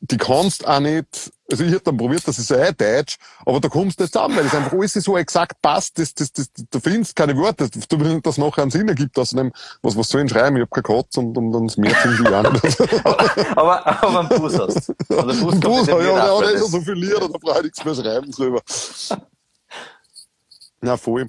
[0.00, 3.60] die kannst auch nicht, also ich hab dann probiert, das ist ja eh Deutsch, aber
[3.60, 6.46] da kommst du nicht zusammen, weil es einfach alles so exakt passt, das, das, das,
[6.70, 9.52] du findest keine Wörter, du willst, dass nachher einen Sinn ergibt, außerdem,
[9.82, 10.56] was, was soll ich schreiben?
[10.56, 13.56] Ich hab keine Katze und, und, und das Meer finde ich auch nicht.
[13.56, 14.88] aber, aber einen Bus hast.
[15.08, 17.62] Und der Bus du, in ja, eh schon das- so viel Lieder, da brauche ich
[17.64, 18.60] nichts mehr schreiben drüber.
[20.86, 21.22] Ja, voll.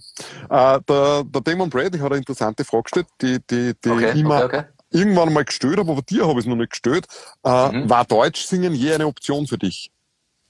[0.50, 4.20] Äh, der, der Damon Brady hat eine interessante Frage gestellt, die, die, die Okay, ich
[4.20, 4.64] immer okay, okay.
[4.92, 7.08] irgendwann mal gestellt habe, aber dir habe ich es noch nicht gestellt.
[7.44, 7.90] Äh, Mhm.
[7.90, 9.92] War Deutsch singen je eine Option für dich?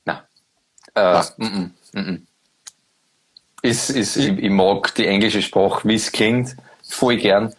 [0.06, 0.20] Nein.
[0.94, 2.22] Äh, -mm, mm -mm.
[3.62, 6.56] Ist, ist, ich, ich mag die englische Sprache, wie es klingt,
[6.88, 7.54] voll gern.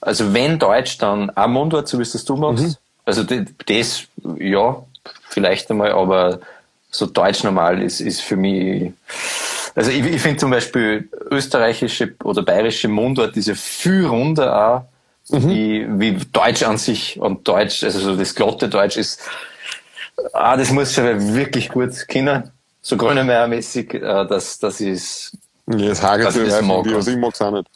[0.00, 2.64] Also wenn Deutsch, dann auch Mundart, so wie es das du machst.
[2.64, 2.76] Mhm.
[3.04, 4.04] Also das,
[4.38, 4.82] ja,
[5.28, 6.40] vielleicht einmal, aber
[6.90, 8.92] so Deutsch normal ist, ist für mich,
[9.74, 14.82] also ich, ich finde zum Beispiel österreichische oder bayerische Mundart ist ja viel runder auch,
[15.32, 19.20] wie, wie Deutsch an sich und Deutsch, also so das glatte Deutsch ist,
[20.32, 22.50] ah, das muss schon wirklich gut kennen,
[22.82, 25.36] so Grönemeyer-mäßig, äh, dass das ist
[25.68, 27.68] Ja, das Hagel Also zu das mag die, ich mag's auch nicht.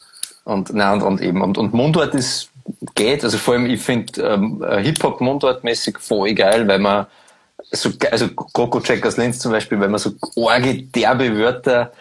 [0.43, 2.49] und nein, und, und eben und, und Mundart ist
[2.95, 7.05] geht, also vor allem ich finde ähm, äh, Hip-Hop Mundart-mäßig voll geil, weil man
[7.71, 10.13] so also Coco Checkers Linz zum Beispiel, weil man so
[10.47, 11.91] arge derbe Wörter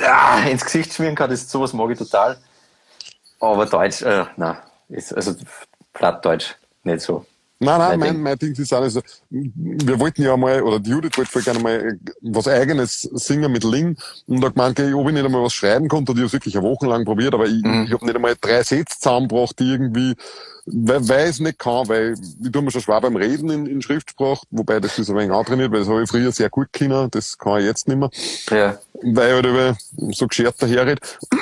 [0.00, 2.38] ah, ins Gesicht schmieren kann, das sowas mag ich total.
[3.40, 4.56] Aber Deutsch, äh, nein,
[4.88, 5.34] ist also
[5.92, 6.54] Plattdeutsch
[6.84, 7.26] nicht so.
[7.64, 8.22] Nein, nein, Mein mein, Ding.
[8.22, 9.00] mein Ding ist so.
[9.30, 13.62] Wir wollten ja mal, oder die Judith wollte voll gerne mal was eigenes singen mit
[13.62, 13.96] Ling
[14.26, 16.66] und hat gemeint, ob ich nicht einmal was schreiben konnte und ich habe wirklich eine
[16.66, 17.84] Woche lang probiert, aber ich, Mhm.
[17.86, 20.14] ich habe nicht einmal drei Sätze zusammengebracht, die irgendwie,
[20.66, 23.66] weil, weil ich es nicht kann, weil ich tue mir schon schwer beim Reden in,
[23.66, 26.72] in Schriftsprache, wobei das ist ein wenig antrainiert, weil das habe ich früher sehr gut
[26.72, 28.10] können, das kann ich jetzt nicht mehr
[28.50, 28.78] Ja.
[29.02, 29.76] weil ich halt über
[30.12, 30.98] so geschert daherred.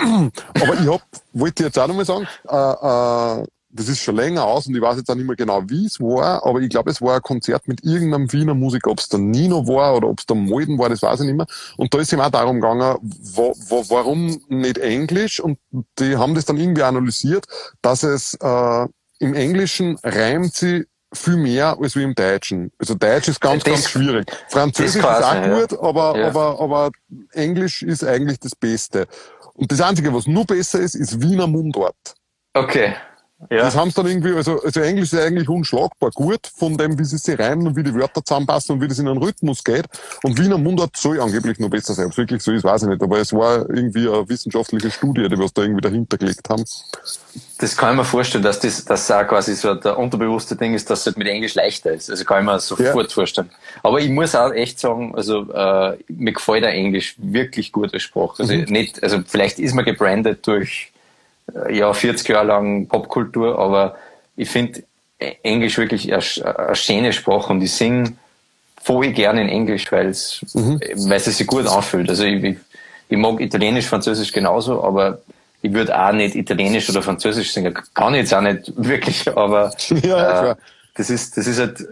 [0.61, 1.03] Aber ich hab,
[1.33, 4.81] wollte jetzt auch noch mal sagen, äh, äh, das ist schon länger aus und ich
[4.83, 7.23] weiß jetzt auch nicht mehr genau, wie es war, aber ich glaube, es war ein
[7.23, 10.77] Konzert mit irgendeinem Wiener Musiker, ob es der Nino war oder ob es der Molden
[10.79, 11.47] war, das weiß ich nicht mehr.
[11.77, 15.39] Und da ist ihm auch darum gegangen, wa wa warum nicht Englisch?
[15.41, 15.59] Und
[15.99, 17.47] die haben das dann irgendwie analysiert,
[17.81, 18.87] dass es äh,
[19.21, 22.71] im Englischen reimt sie viel mehr als wie im Deutschen.
[22.79, 24.31] Also Deutsch ist ganz, Das- ganz schwierig.
[24.49, 25.61] Französisch ist das kann auch ja.
[25.61, 26.27] gut, aber, Ja.
[26.29, 26.91] aber, aber
[27.33, 29.07] Englisch ist eigentlich das Beste.
[29.55, 32.15] Und das Einzige, was nur besser ist, ist Wiener Mundart.
[32.55, 32.95] Okay.
[33.49, 33.63] Ja.
[33.63, 37.05] Das haben sie dann irgendwie, also, also Englisch ist eigentlich unschlagbar gut von dem, wie
[37.05, 39.87] sie sich reimen und wie die Wörter zusammenpassen und wie das in einen Rhythmus geht.
[40.23, 42.07] Und Wiener Mundart soll angeblich noch besser sein.
[42.07, 43.03] Ob es wirklich so ist, weiß ich nicht.
[43.03, 46.65] Aber es war irgendwie eine wissenschaftliche Studie, die was da irgendwie dahinter gelegt haben.
[47.59, 50.91] Das kann ich mir vorstellen, dass das, dass auch quasi so der unterbewusste Ding ist,
[50.91, 52.11] dass es halt mit Englisch leichter ist.
[52.11, 53.51] Also kann ich mir sofort vorstellen.
[53.83, 58.03] Aber ich muss auch echt sagen, also äh, mir gefällt der Englisch wirklich gut als
[58.03, 58.43] Sprache.
[58.43, 60.93] Also nicht, also vielleicht ist man gebrandet durch
[61.71, 63.97] ja 40 Jahre lang Popkultur, aber
[64.37, 64.83] ich finde
[65.43, 68.13] Englisch wirklich eine, sch- eine schöne Sprache und ich singe
[68.83, 70.41] voll gerne in Englisch, weil es,
[71.09, 72.09] weil es sich gut anfühlt.
[72.09, 72.57] Also ich, ich,
[73.11, 75.21] ich mag Italienisch, Französisch genauso, aber
[75.63, 77.77] ich würde auch nicht Italienisch oder Französisch singen.
[77.95, 79.73] Kann ich jetzt auch nicht wirklich, aber
[80.03, 80.55] Ja, äh,
[80.95, 81.85] das ist, das ist halt,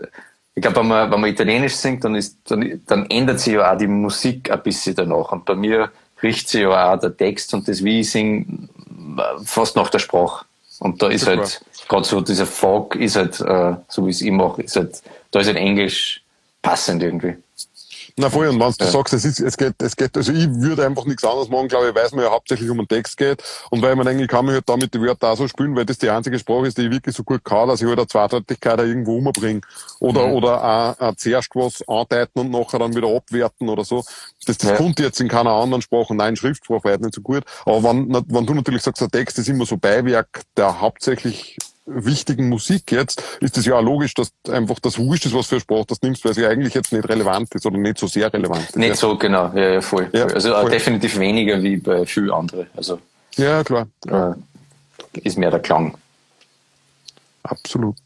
[0.54, 3.70] ich glaube, wenn man, wenn man Italienisch singt, dann ist, dann, dann ändert sich ja
[3.72, 5.30] auch die Musik ein bisschen danach.
[5.32, 5.90] Und bei mir
[6.22, 8.46] riecht sich ja auch der Text und das, wie ich singe,
[9.44, 10.44] fast nach der Sprache.
[10.80, 11.38] Und da ist Super.
[11.38, 15.02] halt, gerade so dieser Folk ist halt, äh, so wie es ich mache, ist halt,
[15.30, 16.22] da ist halt Englisch
[16.62, 17.36] passend irgendwie.
[18.20, 18.90] Na voll, und wenn du ja.
[18.90, 21.88] sagst, es, ist, es, geht, es geht, also ich würde einfach nichts anderes machen, glaube
[21.88, 24.44] ich, weil es mir ja hauptsächlich um den Text geht und weil man eigentlich kann
[24.44, 26.86] man halt damit die Wörter auch so spielen, weil das die einzige Sprache ist, die
[26.86, 29.60] ich wirklich so gut kann, dass ich halt eine Zweideutigkeit irgendwo umbringe.
[30.00, 30.32] Oder, mhm.
[30.32, 34.04] oder auch, auch zuerst was andeuten und nachher dann wieder abwerten oder so.
[34.44, 34.76] Das, das ja.
[34.76, 37.44] kommt jetzt in keiner anderen Sprache, nein, Schriftsprache war nicht so gut.
[37.64, 41.56] Aber wenn, wenn du natürlich sagst, der Text ist immer so Beiwerk, der hauptsächlich
[41.88, 45.60] wichtigen Musik jetzt, ist es ja auch logisch, dass einfach das wurscht ist, was für
[45.60, 48.68] Sprache das nimmst, weil sie eigentlich jetzt nicht relevant ist oder nicht so sehr relevant
[48.68, 48.76] ist.
[48.76, 48.94] Nicht ja.
[48.94, 50.08] so, genau, ja, ja voll.
[50.12, 50.70] Ja, Also voll.
[50.70, 52.66] definitiv weniger wie bei vielen anderen.
[52.76, 52.98] Also,
[53.36, 53.86] ja, klar.
[54.06, 54.34] Äh,
[55.20, 55.96] ist mehr der Klang.
[57.42, 57.96] Absolut.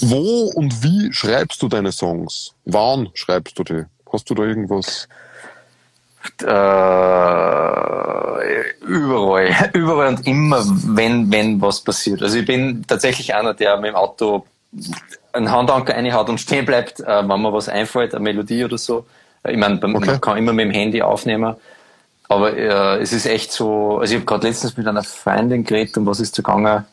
[0.00, 2.52] Wo und wie schreibst du deine Songs?
[2.64, 3.84] Wann schreibst du die?
[4.12, 5.08] Hast du da irgendwas?
[6.42, 6.46] Äh,
[8.86, 12.22] überall, überall und immer, wenn, wenn was passiert.
[12.22, 14.46] Also ich bin tatsächlich einer, der mit dem Auto
[15.32, 19.06] einen Handanker reinhaut und stehen bleibt, äh, wenn mir was einfällt, eine Melodie oder so.
[19.46, 19.88] Ich meine, okay.
[19.88, 21.56] man kann immer mit dem Handy aufnehmen.
[22.28, 25.96] Aber äh, es ist echt so, also ich habe gerade letztens mit einer Freundin geredet
[25.96, 26.84] und was ist zugange?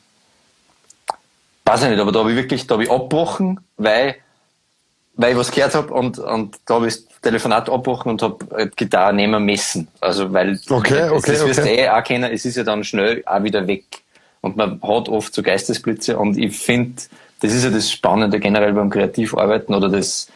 [1.66, 4.16] Weiß ich nicht, aber da habe ich wirklich, da habe ich abgebrochen, weil,
[5.16, 8.72] weil ich was gehört habe und, und da habe ich das Telefonat abgebrochen und habe
[8.76, 9.88] Gitarre nehmen messen.
[10.02, 11.76] Also weil okay, okay, das wirst okay.
[11.76, 13.86] du eh auch kennen, es ist ja dann schnell auch wieder weg.
[14.42, 17.02] Und man hat oft so Geistesblitze und ich finde,
[17.40, 20.28] das ist ja das Spannende generell beim Kreativarbeiten oder das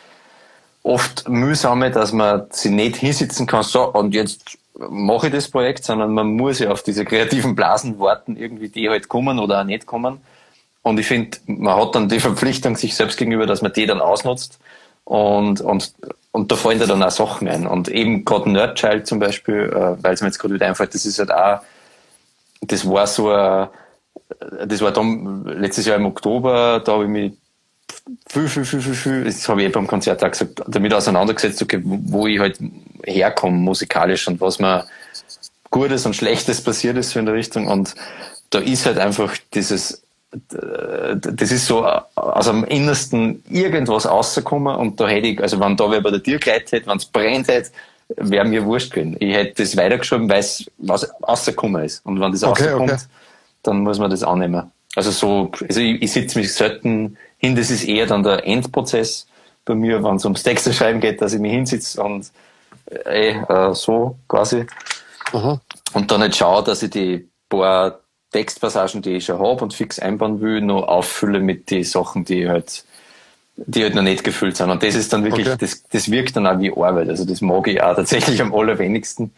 [0.83, 5.83] oft mühsame, dass man sich nicht hinsitzen kann, so und jetzt mache ich das Projekt,
[5.83, 9.65] sondern man muss ja auf diese kreativen Blasen warten, irgendwie die halt kommen oder auch
[9.65, 10.21] nicht kommen.
[10.87, 13.99] Und ich finde, man hat dann die Verpflichtung sich selbst gegenüber, dass man die dann
[13.99, 14.57] ausnutzt.
[15.03, 15.93] Und, und,
[16.31, 17.67] und da fallen da dann auch Sachen ein.
[17.67, 21.05] Und eben gerade Nerdchild zum Beispiel, äh, weil es mir jetzt gerade wieder einfällt, das
[21.05, 21.59] ist halt auch,
[22.61, 23.67] das war so ein,
[24.65, 27.33] das war dann letztes Jahr im Oktober, da habe ich mich
[28.29, 31.61] viel, viel, viel, viel, viel, das habe ich eh beim Konzert auch gesagt, damit auseinandergesetzt,
[31.61, 32.59] okay, wo ich halt
[33.03, 34.85] herkomme musikalisch und was mir
[35.69, 37.67] Gutes und Schlechtes passiert ist so in der Richtung.
[37.67, 37.93] Und
[38.51, 45.07] da ist halt einfach dieses, das ist so aus dem Innersten irgendwas rausgekommen und da
[45.07, 47.71] hätte ich, also wenn da wer bei der Tür geleitet hätte, wenn es brennt hätte,
[48.09, 49.15] wäre mir wurscht gewesen.
[49.19, 52.05] Ich hätte das weitergeschrieben, weil es was rausgekommen ist.
[52.05, 53.01] Und wenn das okay, rauskommt, okay.
[53.63, 54.71] dann muss man das annehmen.
[54.95, 59.27] Also so, also ich, ich sitze mich selten hin, das ist eher dann der Endprozess
[59.65, 62.31] bei mir, wenn es ums Texte schreiben geht, dass ich mich hinsitze und
[63.05, 64.65] äh, äh, so quasi.
[65.33, 65.59] Aha.
[65.93, 67.99] Und dann nicht schaue, dass ich die paar
[68.31, 72.49] Textpassagen, die ich schon habe und fix einbauen will, noch auffülle mit den Sachen, die
[72.49, 72.83] halt,
[73.55, 74.69] die halt noch nicht gefüllt sind.
[74.69, 75.57] Und das ist dann wirklich, okay.
[75.59, 77.09] das, das wirkt dann auch wie Arbeit.
[77.09, 79.31] Also das mag ich auch tatsächlich am allerwenigsten,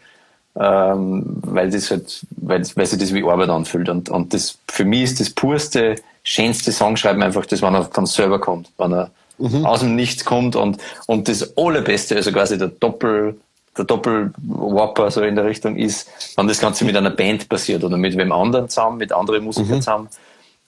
[0.58, 3.88] ähm, weil das halt, weil, weil sich das wie Arbeit anfühlt.
[3.88, 8.06] Und, und das, für mich ist das purste, schönste Songschreiben einfach das, wenn er von
[8.06, 9.64] selber kommt, wenn er mhm.
[9.64, 13.40] aus dem Nichts kommt und, und das allerbeste, also quasi der Doppel,
[13.76, 17.96] der Doppelwapper so in der Richtung ist, wenn das Ganze mit einer Band passiert oder
[17.96, 19.80] mit wem anderen zusammen, mit anderen Musikern mhm.
[19.80, 20.08] zusammen.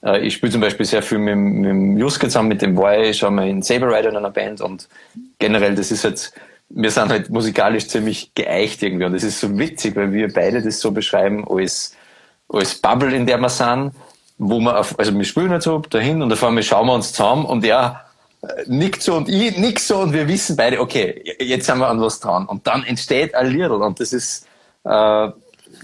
[0.05, 3.12] Äh, ich spiele zum Beispiel sehr viel mit, mit dem Juske zusammen, mit dem Boy,
[3.12, 4.88] schauen wir in Saber Rider in einer Band und
[5.38, 6.34] generell, das ist jetzt,
[6.68, 10.62] wir sind halt musikalisch ziemlich geeicht irgendwie und das ist so witzig, weil wir beide
[10.62, 11.96] das so beschreiben als,
[12.48, 13.92] als Bubble, in der wir sind,
[14.38, 17.12] wo wir auf, also wir spielen halt so dahin und auf einmal schauen wir uns
[17.12, 18.05] zusammen und ja,
[18.99, 22.18] so und ich nick so und wir wissen beide, okay, jetzt sind wir an was
[22.20, 22.47] dran.
[22.47, 24.47] Und dann entsteht ein Lied und das ist,
[24.84, 25.30] äh,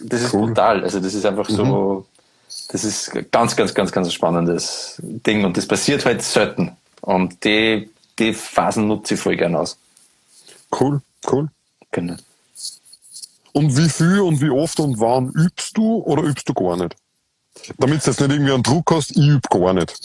[0.02, 0.48] das ist cool.
[0.48, 0.82] brutal.
[0.82, 1.54] Also das ist einfach mhm.
[1.54, 2.06] so,
[2.70, 6.76] das ist ganz, ganz, ganz, ganz spannendes Ding und das passiert halt selten.
[7.00, 9.78] Und die, die Phasen nutze ich voll gern aus.
[10.78, 11.00] Cool,
[11.30, 11.48] cool.
[11.92, 12.16] Genau.
[13.52, 16.96] Und wie viel und wie oft und wann übst du oder übst du gar nicht?
[17.78, 19.96] Damit du jetzt nicht irgendwie einen Druck hast, ich übe gar nicht.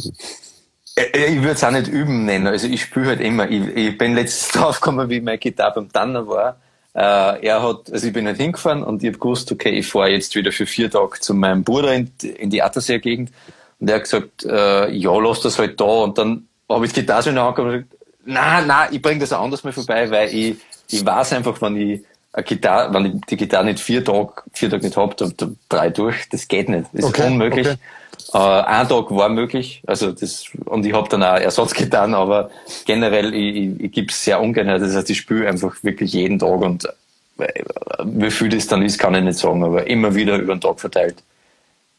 [0.95, 2.47] Äh, äh, ich würde es auch nicht üben nennen.
[2.47, 3.49] Also ich spiele halt immer.
[3.49, 6.57] Ich, ich bin letztens draufgekommen, wie meine Gitarre beim Tanner war.
[6.93, 10.09] Äh, er hat, also ich bin halt hingefahren und ich habe gewusst, okay, ich fahre
[10.09, 13.31] jetzt wieder für vier Tage zu meinem Bruder in, in die Attersee-Gegend.
[13.79, 15.85] Und er hat gesagt, äh, ja, lass das halt da.
[15.85, 17.85] Und dann habe ich die Gitarre so der Hand und gesagt,
[18.25, 20.57] nein, nein, ich bringe das auch anders mal vorbei, weil ich,
[20.89, 24.69] ich weiß einfach, wenn ich eine Gitarre, wenn ich die Gitarre nicht vier Tage, vier
[24.69, 26.29] Tage nicht habe, dann, drei durch.
[26.29, 26.85] Das geht nicht.
[26.93, 27.67] Das okay, ist unmöglich.
[27.67, 27.77] Okay.
[28.33, 32.49] Äh, ein Tag war möglich, also das, und ich habe dann auch Ersatz getan, aber
[32.85, 34.67] generell, ich, ich, ich gebe es sehr ungern.
[34.67, 36.85] Das heißt, ich spüre einfach wirklich jeden Tag und
[37.37, 37.63] äh,
[38.03, 40.79] wie viel das dann ist, kann ich nicht sagen, aber immer wieder über den Tag
[40.79, 41.17] verteilt.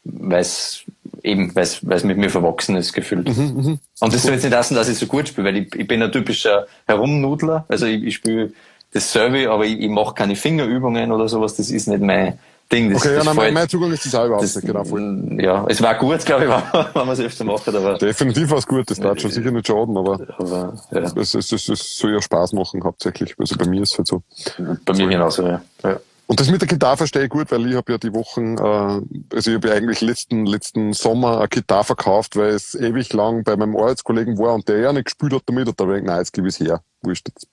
[0.03, 0.83] Weil es
[1.23, 3.27] eben, weil es mit mir verwachsen ist, gefühlt.
[3.27, 3.77] Mhm, mh.
[4.01, 6.03] Und das soll jetzt nicht heißen, dass ich so gut spiele, weil ich, ich bin
[6.03, 7.65] ein typischer Herumnudler.
[7.69, 8.51] Also ich, ich spiele
[8.91, 11.55] das dasselbe, aber ich, ich mache keine Fingerübungen oder sowas.
[11.55, 12.37] Das ist nicht mein,
[12.71, 12.91] Ding.
[12.91, 15.37] Das, Okay, ja, das nein, mein, Zugang ist überhaupt das, genau, voll.
[15.39, 18.65] Ja, es war gut, glaube ich, wenn wenn man es öfter macht, aber, Definitiv was
[18.65, 22.13] Gutes, das darf schon sicher nicht schaden, aber aber ja, es, es, es, es soll
[22.13, 23.35] ja Spaß machen hauptsächlich.
[23.37, 24.23] Also bei mir ist es halt so.
[24.85, 25.61] bei mir genauso, ja.
[25.83, 25.99] ja.
[26.27, 29.35] Und das mit der Gitarre verstehe ich gut, weil ich habe ja die Wochen, äh,
[29.35, 33.43] also ich habe ja eigentlich letzten, letzten Sommer eine Gitarre verkauft, weil es ewig lang
[33.43, 36.01] bei meinem Arbeitskollegen war und der ja nicht gespielt hat damit und da habe ich
[36.01, 36.81] gedacht, nein, jetzt gebe ich es her.
[37.03, 37.47] Wurscht, jetzt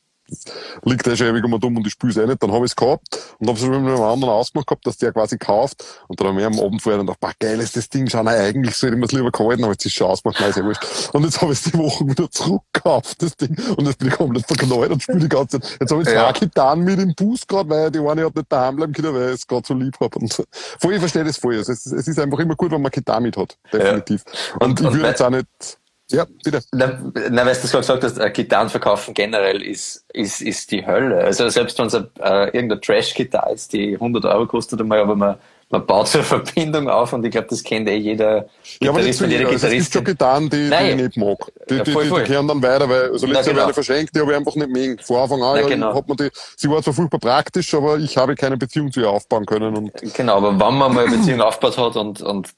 [0.85, 2.43] liegt eh schon ewig um und um und ich spiele es eh nicht.
[2.43, 5.13] Dann habe ich es gehabt und habe es mit einem anderen ausgemacht gehabt, dass der
[5.13, 5.85] quasi kauft.
[6.09, 8.25] Und dann habe ich am Abend vorher dann gedacht, boah, geil ist das Ding schon.
[8.25, 10.51] Nein, eigentlich sollte ich mir es lieber gehalten, aber jetzt ist es schon ausgemacht, nein,
[10.51, 11.11] ist eh wurscht.
[11.13, 13.57] Und jetzt habe ich es die Woche wieder zurückgekauft, das Ding.
[13.77, 15.77] Und jetzt bin ich komplett verknallt und spiele die ganze Zeit.
[15.81, 16.33] Jetzt habe ich zwei Ja.
[16.33, 19.35] Gitarren mit im Bus gerade, weil die eine hat nicht daheim bleiben können, weil ich
[19.35, 20.19] es gerade so lieb habe.
[20.19, 20.43] Und
[20.81, 21.57] voll, ich verstehe das voll.
[21.57, 23.57] Also es, es ist einfach immer gut, wenn man Gitarre mit hat.
[23.73, 24.25] Definitiv.
[24.61, 25.47] Und, Und- ich würde jetzt auch nicht,
[26.13, 26.61] ja, bitte.
[26.73, 26.99] Na,
[27.31, 30.87] na, weil du das gerade gesagt hast, äh, Gitarren verkaufen generell ist, ist, ist die
[30.87, 31.19] Hölle.
[31.19, 35.37] Also selbst wenn es äh, irgendeine Trash-Gitarre ist, die 100 Euro kostet einmal, aber man,
[35.73, 38.47] man baut so eine Verbindung auf und ich glaube, das kennt eh jeder
[38.81, 39.53] Ja, aber nicht Gitarrist und jede jeder.
[39.53, 40.05] Also es gibt schon.
[40.05, 41.39] Gitarren, die, die ich nicht mag.
[41.69, 42.23] Die, die, voll, die, voll.
[42.23, 43.69] die kehren dann weiter, weil, also letztes Jahr genau.
[43.69, 44.99] ich verschenkt, die habe ich einfach nicht mögen.
[44.99, 45.95] Von Anfang an, Na, ja, genau.
[45.95, 49.11] hat man die, sie war zwar furchtbar praktisch, aber ich habe keine Beziehung zu ihr
[49.11, 52.55] aufbauen können und Genau, aber wenn man mal eine Beziehung aufgebaut hat und, und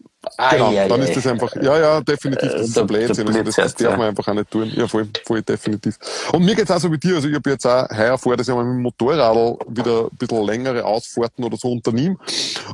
[0.50, 1.04] Genau, Ai, ai, dann ai.
[1.04, 3.26] ist das einfach, ja, ja, definitiv, das Äh, ist ein Blödsinn.
[3.28, 3.96] Also das, das darf ja.
[3.96, 4.72] man einfach auch nicht tun.
[4.74, 5.98] Ja, voll, voll, definitiv.
[6.32, 8.48] Und mir geht's auch so wie dir, also ich habe jetzt auch heuer vor, dass
[8.48, 9.36] ich mal mit dem Motorrad
[9.68, 12.16] wieder ein bisschen längere Ausfahrten oder so unternehme.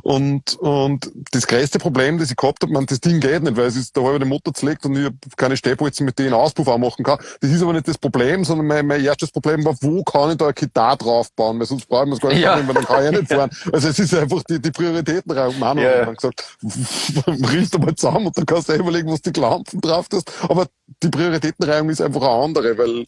[0.03, 3.65] Und, und das größte Problem, das ich gehabt habe, man, das Ding geht nicht, weil
[3.67, 6.77] es ist der halbe Motor zerlegt und ich hab keine Stehbolzen, mit denen Auspuff auch
[6.77, 7.19] machen kann.
[7.41, 10.37] Das ist aber nicht das Problem, sondern mein, mein erstes Problem war, wo kann ich
[10.37, 12.53] da eine Gitarre draufbauen, weil sonst brauche ich mir das gar nicht Ja.
[12.53, 13.49] annehmen, weil dann kann ich ja nicht fahren.
[13.71, 15.59] Also es ist einfach die, die Prioritätenraum.
[15.59, 15.99] Manu Ja.
[16.01, 16.43] hat dann gesagt,
[17.45, 20.31] riech mal zusammen und dann kannst du überlegen, was die Lampen drauf tust.
[20.43, 20.67] Aber
[21.03, 23.05] die Prioritätenreihung ist einfach eine andere, weil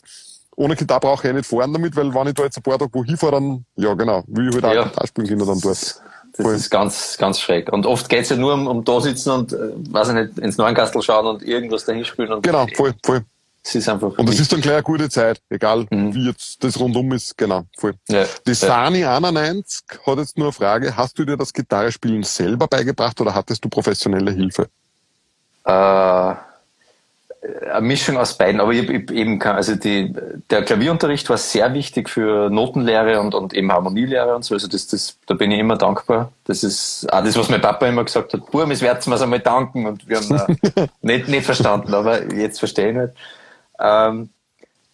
[0.56, 2.78] ohne Gitarre brauche ich eh nicht fahren damit, weil wenn ich da jetzt ein paar
[2.78, 4.84] Tage wo hinfahre, dann, ja genau, will ich halt auch Ja.
[4.84, 6.02] Gitarre spielen können dann dort.
[6.36, 6.56] Das, Voll.
[6.56, 7.72] ist ganz, ganz schräg.
[7.72, 9.58] Und oft geht's ja nur um, um da sitzen und, äh,
[9.92, 12.34] weiß ich nicht, ins Neuenkastel schauen und irgendwas dahin spielen.
[12.34, 13.22] Und Genau, voll, voll.
[13.66, 14.18] Es ist einfach.
[14.18, 16.14] Und das ist dann gleich eine gute Zeit, egal Mhm.
[16.14, 17.94] wie jetzt das rundum ist, genau, voll.
[18.10, 18.56] ja, Die ja.
[18.56, 23.34] Sani 91 hat jetzt nur eine Frage, hast du dir das Gitarrespielen selber beigebracht oder
[23.34, 24.68] hattest du professionelle Hilfe?
[25.66, 25.72] äh,
[27.72, 30.14] eine Mischung aus beiden, aber ich, ich eben kann, also die,
[30.50, 34.88] der Klavierunterricht war sehr wichtig für Notenlehre und, und eben Harmonielehre und so, also das,
[34.88, 36.32] das, da bin ich immer dankbar.
[36.46, 39.40] Das ist auch das, was mein Papa immer gesagt hat, Burm, es werden wir einmal
[39.42, 43.14] danken und wir haben äh, nicht, nicht verstanden, aber jetzt verstehe ich nicht.
[43.80, 44.30] Ähm,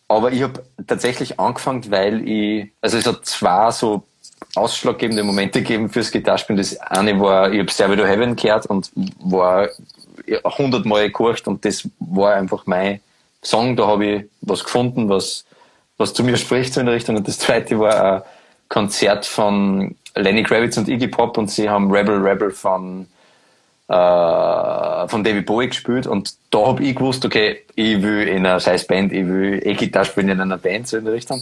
[0.08, 4.04] aber ich habe tatsächlich angefangen, weil ich, also es hat zwei so
[4.56, 6.58] ausschlaggebende Momente gegeben fürs Gitarrespielen.
[6.58, 9.70] Das eine war, ich habe Stairway to Heaven gehört und war
[10.58, 13.02] hundertmal gekocht und das war einfach mein
[13.44, 13.76] Song.
[13.76, 15.46] Da habe ich was gefunden, was,
[15.98, 17.16] was zu mir spricht so in der Richtung.
[17.16, 18.22] Und das zweite war ein
[18.68, 23.08] Konzert von Lenny Kravitz und Iggy Pop und sie haben Rebel Rebel von
[23.90, 28.60] äh, von David Bowie gespielt und da habe ich gewusst, okay, ich will in einer
[28.60, 31.42] scheiß Band, ich will E-Gitarre spielen in einer Band, so in der Richtung.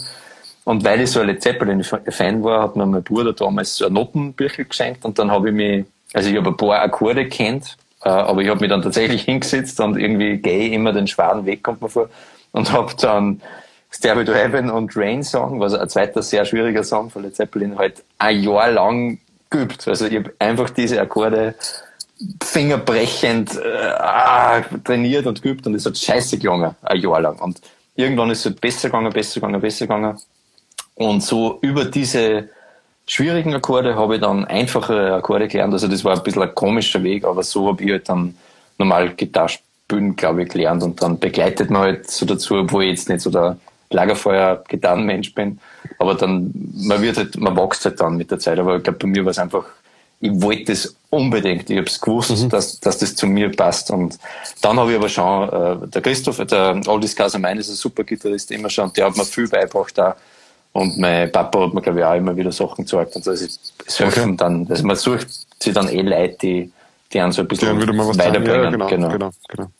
[0.64, 3.92] Und weil ich so ein Led Zeppelin-Fan war, hat mir mein Bruder damals so ein
[3.92, 5.84] Notenbüchel geschenkt und dann habe ich mich,
[6.14, 9.78] also ich habe ein paar Akkorde kennt, äh, aber ich habe mich dann tatsächlich hingesetzt
[9.80, 12.08] und irgendwie gehe immer den schweren Weg, kommt mir vor,
[12.52, 13.42] und habe dann
[13.90, 17.78] Stairway to Heaven und Rain Song, was ein zweiter sehr schwieriger Song von Led Zeppelin,
[17.78, 19.18] halt ein Jahr lang
[19.50, 19.86] geübt.
[19.86, 21.54] Also ich habe einfach diese Akkorde
[22.42, 27.38] fingerbrechend äh, ah, trainiert und geübt und es hat scheiße gegangen, ein Jahr lang.
[27.38, 27.60] Und
[27.94, 30.18] irgendwann ist es halt besser gegangen, besser gegangen, besser gegangen.
[30.94, 32.48] Und so über diese
[33.06, 35.72] schwierigen Akkorde habe ich dann einfachere Akkorde gelernt.
[35.72, 38.36] Also das war ein bisschen ein komischer Weg, aber so habe ich halt dann
[38.78, 42.90] normal Gitarre spielen, glaube ich, gelernt und dann begleitet man halt so dazu, obwohl ich
[42.90, 43.56] jetzt nicht so der
[43.90, 45.58] Lagerfeuer-Gitarrenmensch bin.
[45.98, 48.58] Aber dann, man wird halt, man wächst halt dann mit der Zeit.
[48.58, 49.64] Aber ich glaube, bei mir war es einfach,
[50.20, 51.70] ich wollte das unbedingt.
[51.70, 53.90] Ich habe es gewusst, dass, dass das zu mir passt.
[53.90, 54.18] Und
[54.60, 58.50] dann habe ich aber schon, äh, der Christoph, der Aldis Casamein ist ein super Gitarrist
[58.50, 60.16] immer schon, der hat mir viel beigebracht da.
[60.72, 63.16] Und mein Papa hat mir, glaube ich, auch immer wieder Sachen gezeigt.
[63.16, 63.30] Und so.
[63.30, 65.28] Also es, helfen dann, also man sucht
[65.58, 66.72] sich dann eh Leute, die,
[67.12, 68.64] die einen so ein bisschen weiterbringen.
[68.64, 69.08] Ja, genau, genau.
[69.08, 69.70] genau, genau.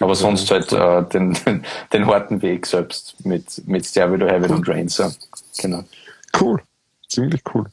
[0.00, 4.68] Aber sonst halt äh, den, den, den harten Weg selbst mit, mit to Heaven und
[4.68, 4.88] Rain.
[4.88, 5.12] So.
[5.58, 5.84] Genau.
[6.40, 6.62] Cool.
[7.08, 7.66] Ziemlich cool.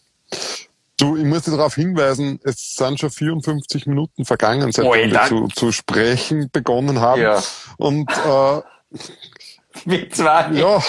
[1.06, 5.28] Du, ich muss dir darauf hinweisen, es sind schon 54 Minuten vergangen, seitdem wir Alter.
[5.28, 7.22] zu, zu sprechen begonnen haben.
[7.22, 7.44] Ja.
[7.78, 8.62] Und äh,
[9.86, 10.52] Wir zwei.
[10.54, 10.82] ja,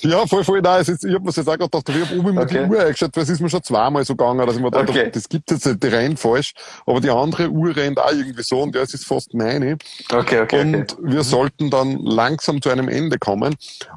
[0.00, 0.60] ja, voll, voll.
[0.60, 2.64] Nein, es ist, ich habe mir jetzt auch gerade gedacht, ich habe oben immer Okay.
[2.64, 4.90] die Uhr eingeschaltet, weil es ist mir schon zweimal so gegangen, dass ich mir gedacht
[4.90, 5.10] Okay.
[5.10, 6.52] das gibt jetzt nicht, die rennt falsch.
[6.84, 9.78] Aber die andere Uhr rennt auch irgendwie so und ja, es ist fast meine.
[10.12, 10.60] Okay, okay, okay.
[10.60, 13.54] Und wir sollten dann langsam zu einem Ende kommen.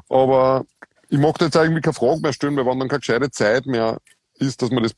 [0.08, 0.64] Aber
[1.10, 3.66] ich mag da jetzt eigentlich keine Frage mehr stellen, weil wenn dann keine gescheite Zeit
[3.66, 3.98] mehr
[4.38, 4.92] ist, dass wir das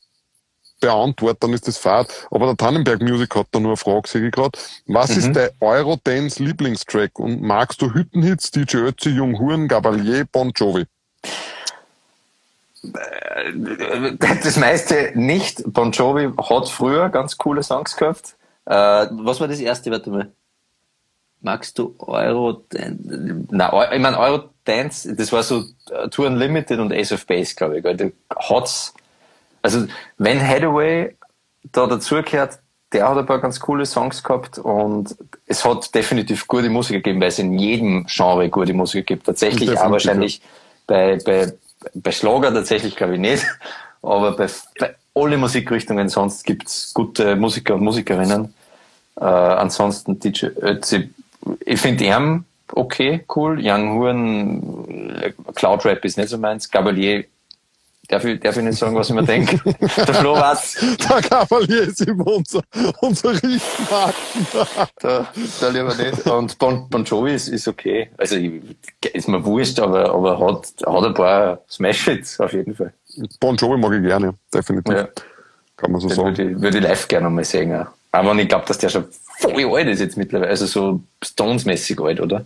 [0.80, 2.08] beantworte, dann ist das fad.
[2.30, 4.58] Aber der Tannenberg Music hat da nur eine Frage, sehe ich gerade.
[4.86, 5.18] Was mhm.
[5.18, 7.18] ist der Eurodance Lieblingstrack?
[7.18, 10.86] Und magst du Hüttenhits, DJ Ötzi, Jung Huren, Gabalier, Bon Jovi?
[12.82, 15.62] Äh, das meiste nicht.
[15.66, 18.36] Bon Jovi hat früher ganz coole Songs gehabt.
[18.66, 19.90] Äh, was war das erste?
[19.90, 20.32] Warte mal.
[21.42, 22.64] Magst du Euro?
[22.72, 23.48] Nein,
[23.92, 27.78] ich meine Euro Dance, das war so äh, Tour Unlimited und Ace of Base, glaube
[27.78, 27.82] ich.
[27.82, 28.06] Da
[28.36, 28.94] hat's,
[29.62, 29.86] also
[30.18, 31.16] wenn Hathaway
[31.72, 32.58] da dazugehört,
[32.92, 37.20] der hat ein paar ganz coole Songs gehabt und es hat definitiv gute Musik gegeben,
[37.20, 39.26] weil es in jedem Genre gute Musik gibt.
[39.26, 40.42] Tatsächlich auch wahrscheinlich
[40.86, 41.52] bei, bei,
[41.94, 43.46] bei Schlager tatsächlich glaube ich nicht,
[44.02, 44.48] aber bei,
[44.78, 48.54] bei alle Musikrichtungen sonst gibt's gute Musiker und Musikerinnen.
[49.20, 51.11] Äh, ansonsten DJ Ötzi,
[51.64, 53.58] ich finde ihn okay, cool.
[53.61, 56.70] Young Huren, äh, Cloud Rap ist nicht so meins.
[56.70, 57.24] Gabalier,
[58.11, 59.61] darf ich, darf ich nicht sagen, was ich mir denke?
[59.96, 60.96] Der Flo weiß.
[61.08, 62.62] Der Gabalier ist immer unser,
[63.00, 64.46] unser Richtmarken.
[65.00, 65.26] da,
[65.61, 66.26] da lieber nicht.
[66.26, 68.11] Und Bon, bon Jovi ist, ist okay.
[68.16, 68.36] Also,
[69.12, 72.92] ist mir wurscht, aber, aber hat, hat ein paar Smash-Hits auf jeden Fall.
[73.38, 74.94] Bon Jovi mag ich gerne, definitiv.
[74.94, 75.08] Ja.
[75.76, 76.28] Kann man so Den sagen.
[76.28, 77.74] Würde ich, würde ich live gerne mal sehen.
[77.74, 77.86] Auch.
[78.12, 79.06] Aber ich glaube, dass der schon
[79.38, 80.50] voll alt ist jetzt mittlerweile.
[80.50, 82.44] Also so Stones-mäßig alt, oder?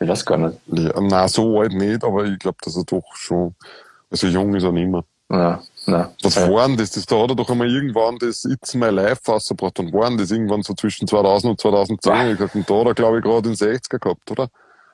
[0.00, 0.58] Ich weiß gar nicht.
[0.66, 3.54] Ja, nein, so alt nicht, aber ich glaube, dass er doch schon,
[4.12, 5.04] also jung ist er nicht mehr.
[5.30, 6.08] Ja, nein.
[6.22, 6.50] Was ja.
[6.52, 6.90] waren das?
[6.90, 7.06] das?
[7.06, 10.62] Da hat er doch einmal irgendwann das It's My Life rausgebracht und waren das irgendwann
[10.62, 12.12] so zwischen 2000 und 2010.
[12.12, 12.24] Wow.
[12.32, 14.48] Ich gesagt, und da hat er, glaube ich, gerade in 60er gehabt, oder?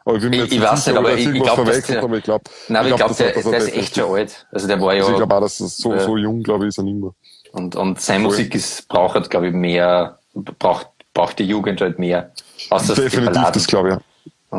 [0.04, 1.96] Aber ich, bin mir Ich- ich weiß nicht, aber ich- ich irgendwas glaub, dass verwechselt,
[1.96, 4.46] der- aber ich glaube, Nein, ich glaube, das der, das der ist echt schon alt.
[4.52, 6.00] Also der war ja, Also ich glaube auch, dass es so, Ja.
[6.00, 7.10] so jung, glaube ich, ist er nicht mehr.
[7.52, 11.98] und, und seine Musik ist, braucht halt, glaube ich, mehr, braucht, braucht die Jugend halt
[11.98, 12.30] mehr.
[12.70, 13.94] Außer Definitiv, das glaube ich.
[13.96, 14.00] ja.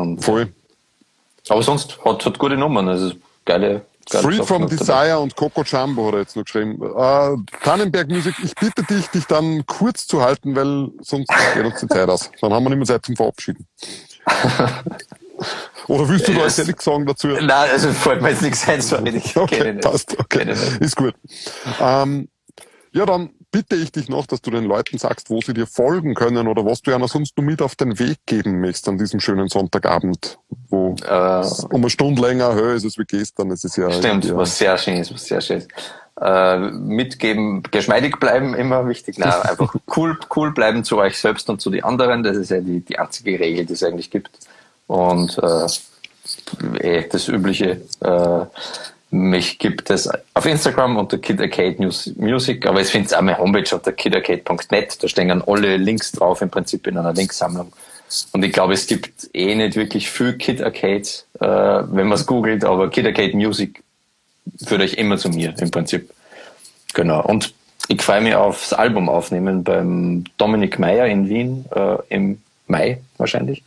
[0.00, 0.52] Und, Voll.
[1.48, 3.12] aber sonst hat, hat gute Nummern, also
[3.44, 4.66] geile Free from.
[4.68, 6.82] Desire und Coco Jumbo hat er jetzt noch geschrieben.
[6.82, 11.80] Äh, Tannenberg Musik, ich bitte dich, dich dann kurz zu halten, weil sonst geht uns
[11.80, 12.30] die Zeit aus.
[12.40, 13.66] Dann haben wir nicht mehr Zeit zum Verabschieden.
[15.86, 17.28] Oder willst du da jetzt ehrlich sagen dazu?
[17.28, 19.16] Nein, also fällt mir jetzt nichts ein, sorry.
[19.16, 21.14] Ich Okay, passt, okay, ist gut.
[21.80, 22.28] Ähm,
[22.92, 26.14] ja, dann bitte ich dich noch, dass du den Leuten sagst, wo sie dir folgen
[26.14, 29.20] können oder was du einer sonst nur mit auf den Weg geben möchtest an diesem
[29.20, 30.38] schönen Sonntagabend,
[30.68, 33.50] wo Äh, es um eine Stunde länger höher ist als wie gestern.
[33.50, 35.68] Es ist ja Stimmt, ja, was sehr schön ist, was sehr schön ist.
[36.20, 39.18] Äh, mitgeben, geschmeidig bleiben, immer wichtig.
[39.18, 42.22] Nein, einfach cool, cool bleiben zu euch selbst und zu den anderen.
[42.22, 44.30] Das ist ja die, die einzige Regel, die es eigentlich gibt.
[44.86, 45.66] Und äh,
[46.78, 47.80] eh, das Übliche.
[48.00, 48.46] Äh,
[49.10, 53.38] mich gibt es auf Instagram unter Kid Arcade News Music, aber es findet auch meine
[53.38, 55.02] Homepage unter kidarcade.net.
[55.02, 57.72] Da stehen dann alle Links drauf, im Prinzip in einer Linksammlung.
[58.32, 61.08] Und ich glaube, es gibt eh nicht wirklich viel Kid Arcade,
[61.40, 63.82] äh, wenn man es googelt, aber Kid Arcade Music
[64.64, 66.10] führt euch immer zu mir, im Prinzip.
[66.94, 67.22] Genau.
[67.24, 67.52] Und
[67.88, 73.62] ich freue mich aufs Album aufnehmen beim Dominik Meyer in Wien äh, im Mai wahrscheinlich.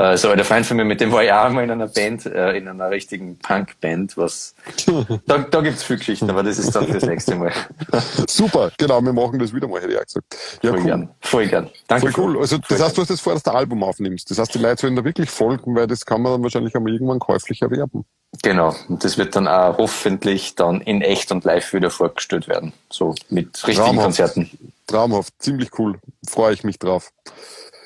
[0.00, 2.24] Äh, so ein Freund von mir, mit dem war ich auch einmal in einer Band,
[2.24, 4.54] äh, in einer richtigen Punk-Band, was
[5.26, 7.52] da, da gibt's viel Geschichten, aber das ist dann fürs nächste Mal.
[8.26, 10.38] Super, genau, wir machen das wieder mal, hätte ich auch gesagt.
[10.62, 10.86] Ja, Voll cool.
[10.86, 11.10] gern.
[11.20, 11.70] Voll gern.
[11.86, 12.12] Danke.
[12.12, 12.38] Voll cool.
[12.38, 14.30] Also Voll das heißt, du hast jetzt vor, dass du Album aufnimmst.
[14.30, 16.94] Das heißt, die Leute sollen da wirklich folgen, weil das kann man dann wahrscheinlich einmal
[16.94, 18.06] irgendwann käuflich erwerben.
[18.42, 18.74] Genau.
[18.88, 22.72] Und das wird dann auch hoffentlich dann in echt und live wieder vorgestellt werden.
[22.88, 24.04] So mit richtigen Traumhaft.
[24.04, 24.50] Konzerten.
[24.86, 25.98] Traumhaft, ziemlich cool.
[26.26, 27.12] Freue ich mich drauf.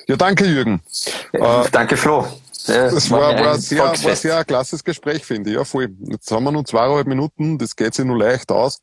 [0.07, 0.81] Ja, danke Jürgen.
[1.33, 2.25] Äh, Danke, Flo.
[2.67, 5.55] Ja, Das war, war, ein sehr, war sehr ein klasses Gespräch, finde ich.
[5.55, 5.89] Ja, voll.
[5.99, 8.81] Jetzt haben wir nur zweieinhalb Minuten, das geht sich nur leicht aus.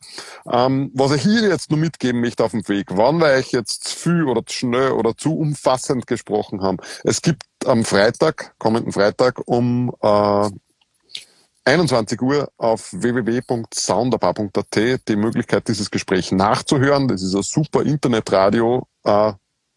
[0.51, 3.89] Ähm, was ich hier jetzt nur mitgeben möchte auf dem Weg, wann wir euch jetzt
[3.89, 6.79] zu viel oder zu schnell oder zu umfassend gesprochen haben.
[7.03, 10.49] Es gibt am Freitag, kommenden Freitag um äh,
[11.64, 17.09] 21 Uhr auf www.sounderbar.at die Möglichkeit, dieses Gespräch nachzuhören.
[17.09, 19.33] Das ist ein super Internetradio, äh,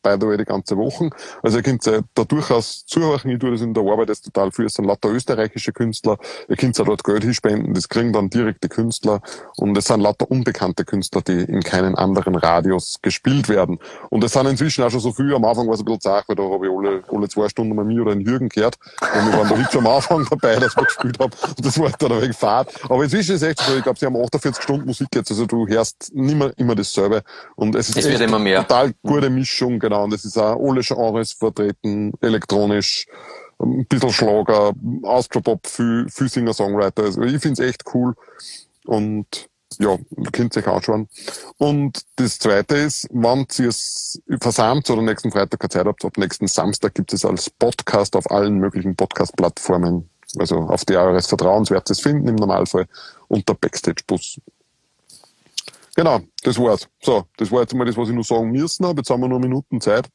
[0.06, 1.10] by the way, die ganze Woche.
[1.42, 3.32] Also ihr könnt äh, da durchaus zuhören.
[3.32, 4.66] Ich tue das in der Arbeit jetzt total viel.
[4.66, 6.18] Es sind lauter österreichische Künstler.
[6.48, 7.74] Ihr könnt auch dort Geld hinspenden.
[7.74, 9.22] Das kriegen dann direkt die Künstler.
[9.58, 13.80] Und es sind lauter unbekannte Künstler, die in keinen anderen Radios gespielt werden.
[14.12, 15.34] Und es sind inzwischen auch schon so viel.
[15.34, 17.76] Am Anfang war es ein bisschen zart, weil da habe ich alle, alle zwei Stunden
[17.76, 18.76] mal mir oder einen Jürgen gehört.
[19.02, 21.32] Und wir waren da hübsch am Anfang dabei, dass wir gespielt haben.
[21.58, 22.70] Und das war dann ein wenig fad.
[22.90, 25.32] Aber inzwischen ist es echt so, ich glaube, sie haben 48 Stunden Musik jetzt.
[25.32, 27.24] Also du hörst nimmer immer dasselbe.
[27.56, 28.62] Und es ist Es wird immer mehr.
[28.62, 29.95] total gute Mischung, genau.
[30.04, 33.08] Und es ist auch alle Genres vertreten, elektronisch,
[33.60, 34.74] ein bisschen Schlager,
[35.04, 37.04] Austropop, viel, viel Singer-Songwriter.
[37.04, 38.14] Also ich find's echt cool.
[38.86, 39.98] Und ja,
[40.32, 41.08] könnt ihr euch anschauen.
[41.58, 46.18] Und das zweite ist, wenn ihr es versammelt oder nächsten Freitag keine Zeit habt, ab
[46.18, 50.10] nächsten Samstag gibt es als Podcast auf allen möglichen Podcast-Plattformen.
[50.38, 52.88] Also auf die eures Vertrauens werdet ihr es finden im Normalfall
[53.28, 54.40] unter Backstage Bus.
[55.96, 56.88] Genau, das war's.
[57.02, 59.00] So, das war jetzt mal das, was ich nur sagen müssen habe.
[59.00, 60.08] Jetzt haben wir nur Minuten Zeit.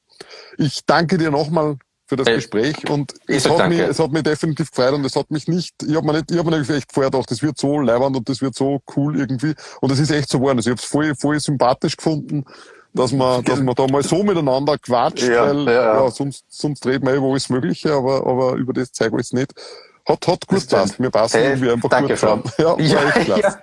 [0.58, 1.76] Ich danke dir nochmal
[2.06, 3.76] für das Hey, Gespräch und ich es hat, danke.
[3.76, 6.30] mich, es hat mich definitiv gefreut und es hat mich nicht, ich habe mir nicht,
[6.30, 8.80] ich habe mir nicht echt vorher gedacht, das wird so leibend und das wird so
[8.96, 10.58] cool irgendwie und es ist echt so geworden.
[10.58, 12.44] Also ich habe es voll, voll sympathisch gefunden,
[12.92, 16.10] dass man, dass man da mal so miteinander quatscht, Ja, weil ja, ja.
[16.10, 19.54] sonst, sonst reden wir über alles Mögliche, aber, aber über das Zeug alles nicht.
[20.08, 20.98] Hat, hat gut passt.
[21.00, 22.42] Wir passen Hey, irgendwie einfach danke, gut zusammen.
[22.58, 23.36] Ja, Ja, ja.
[23.38, 23.54] Ja,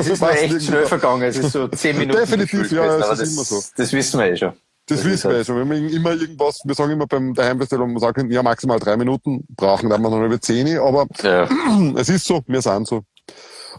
[0.00, 1.22] Es ist mir echt schnell vergangen.
[1.22, 2.18] Es ist so zehn Minuten.
[2.20, 3.62] Definitiv, ja, es ist das, immer so.
[3.76, 4.52] Das wissen wir eh schon.
[4.86, 5.56] Das, Das wissen wir ja halt- schon.
[5.56, 9.44] Wenn wir immer irgendwas, wir sagen immer beim Daheimbestellung, wir sagen, ja, maximal drei Minuten
[9.56, 11.48] brauchen, dann wir noch über zehn, aber Ja.
[11.96, 13.02] es ist so, wir sind so.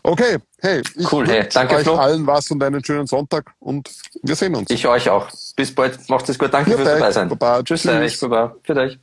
[0.04, 1.96] Okay, hey, ich Cool, hey, danke, euch Flo.
[1.96, 3.90] allen was und einen schönen Sonntag und
[4.24, 4.70] wir sehen uns.
[4.70, 5.28] Ich euch auch.
[5.58, 6.10] Bis bald.
[6.10, 6.54] Macht es gut.
[6.54, 7.28] Danke Viert fürs dabei sein.
[7.30, 7.62] Baba.
[7.62, 7.92] Tschüss, Tschüss.
[7.92, 8.20] euch.
[8.22, 8.56] Baba.
[8.64, 9.00] Für euch.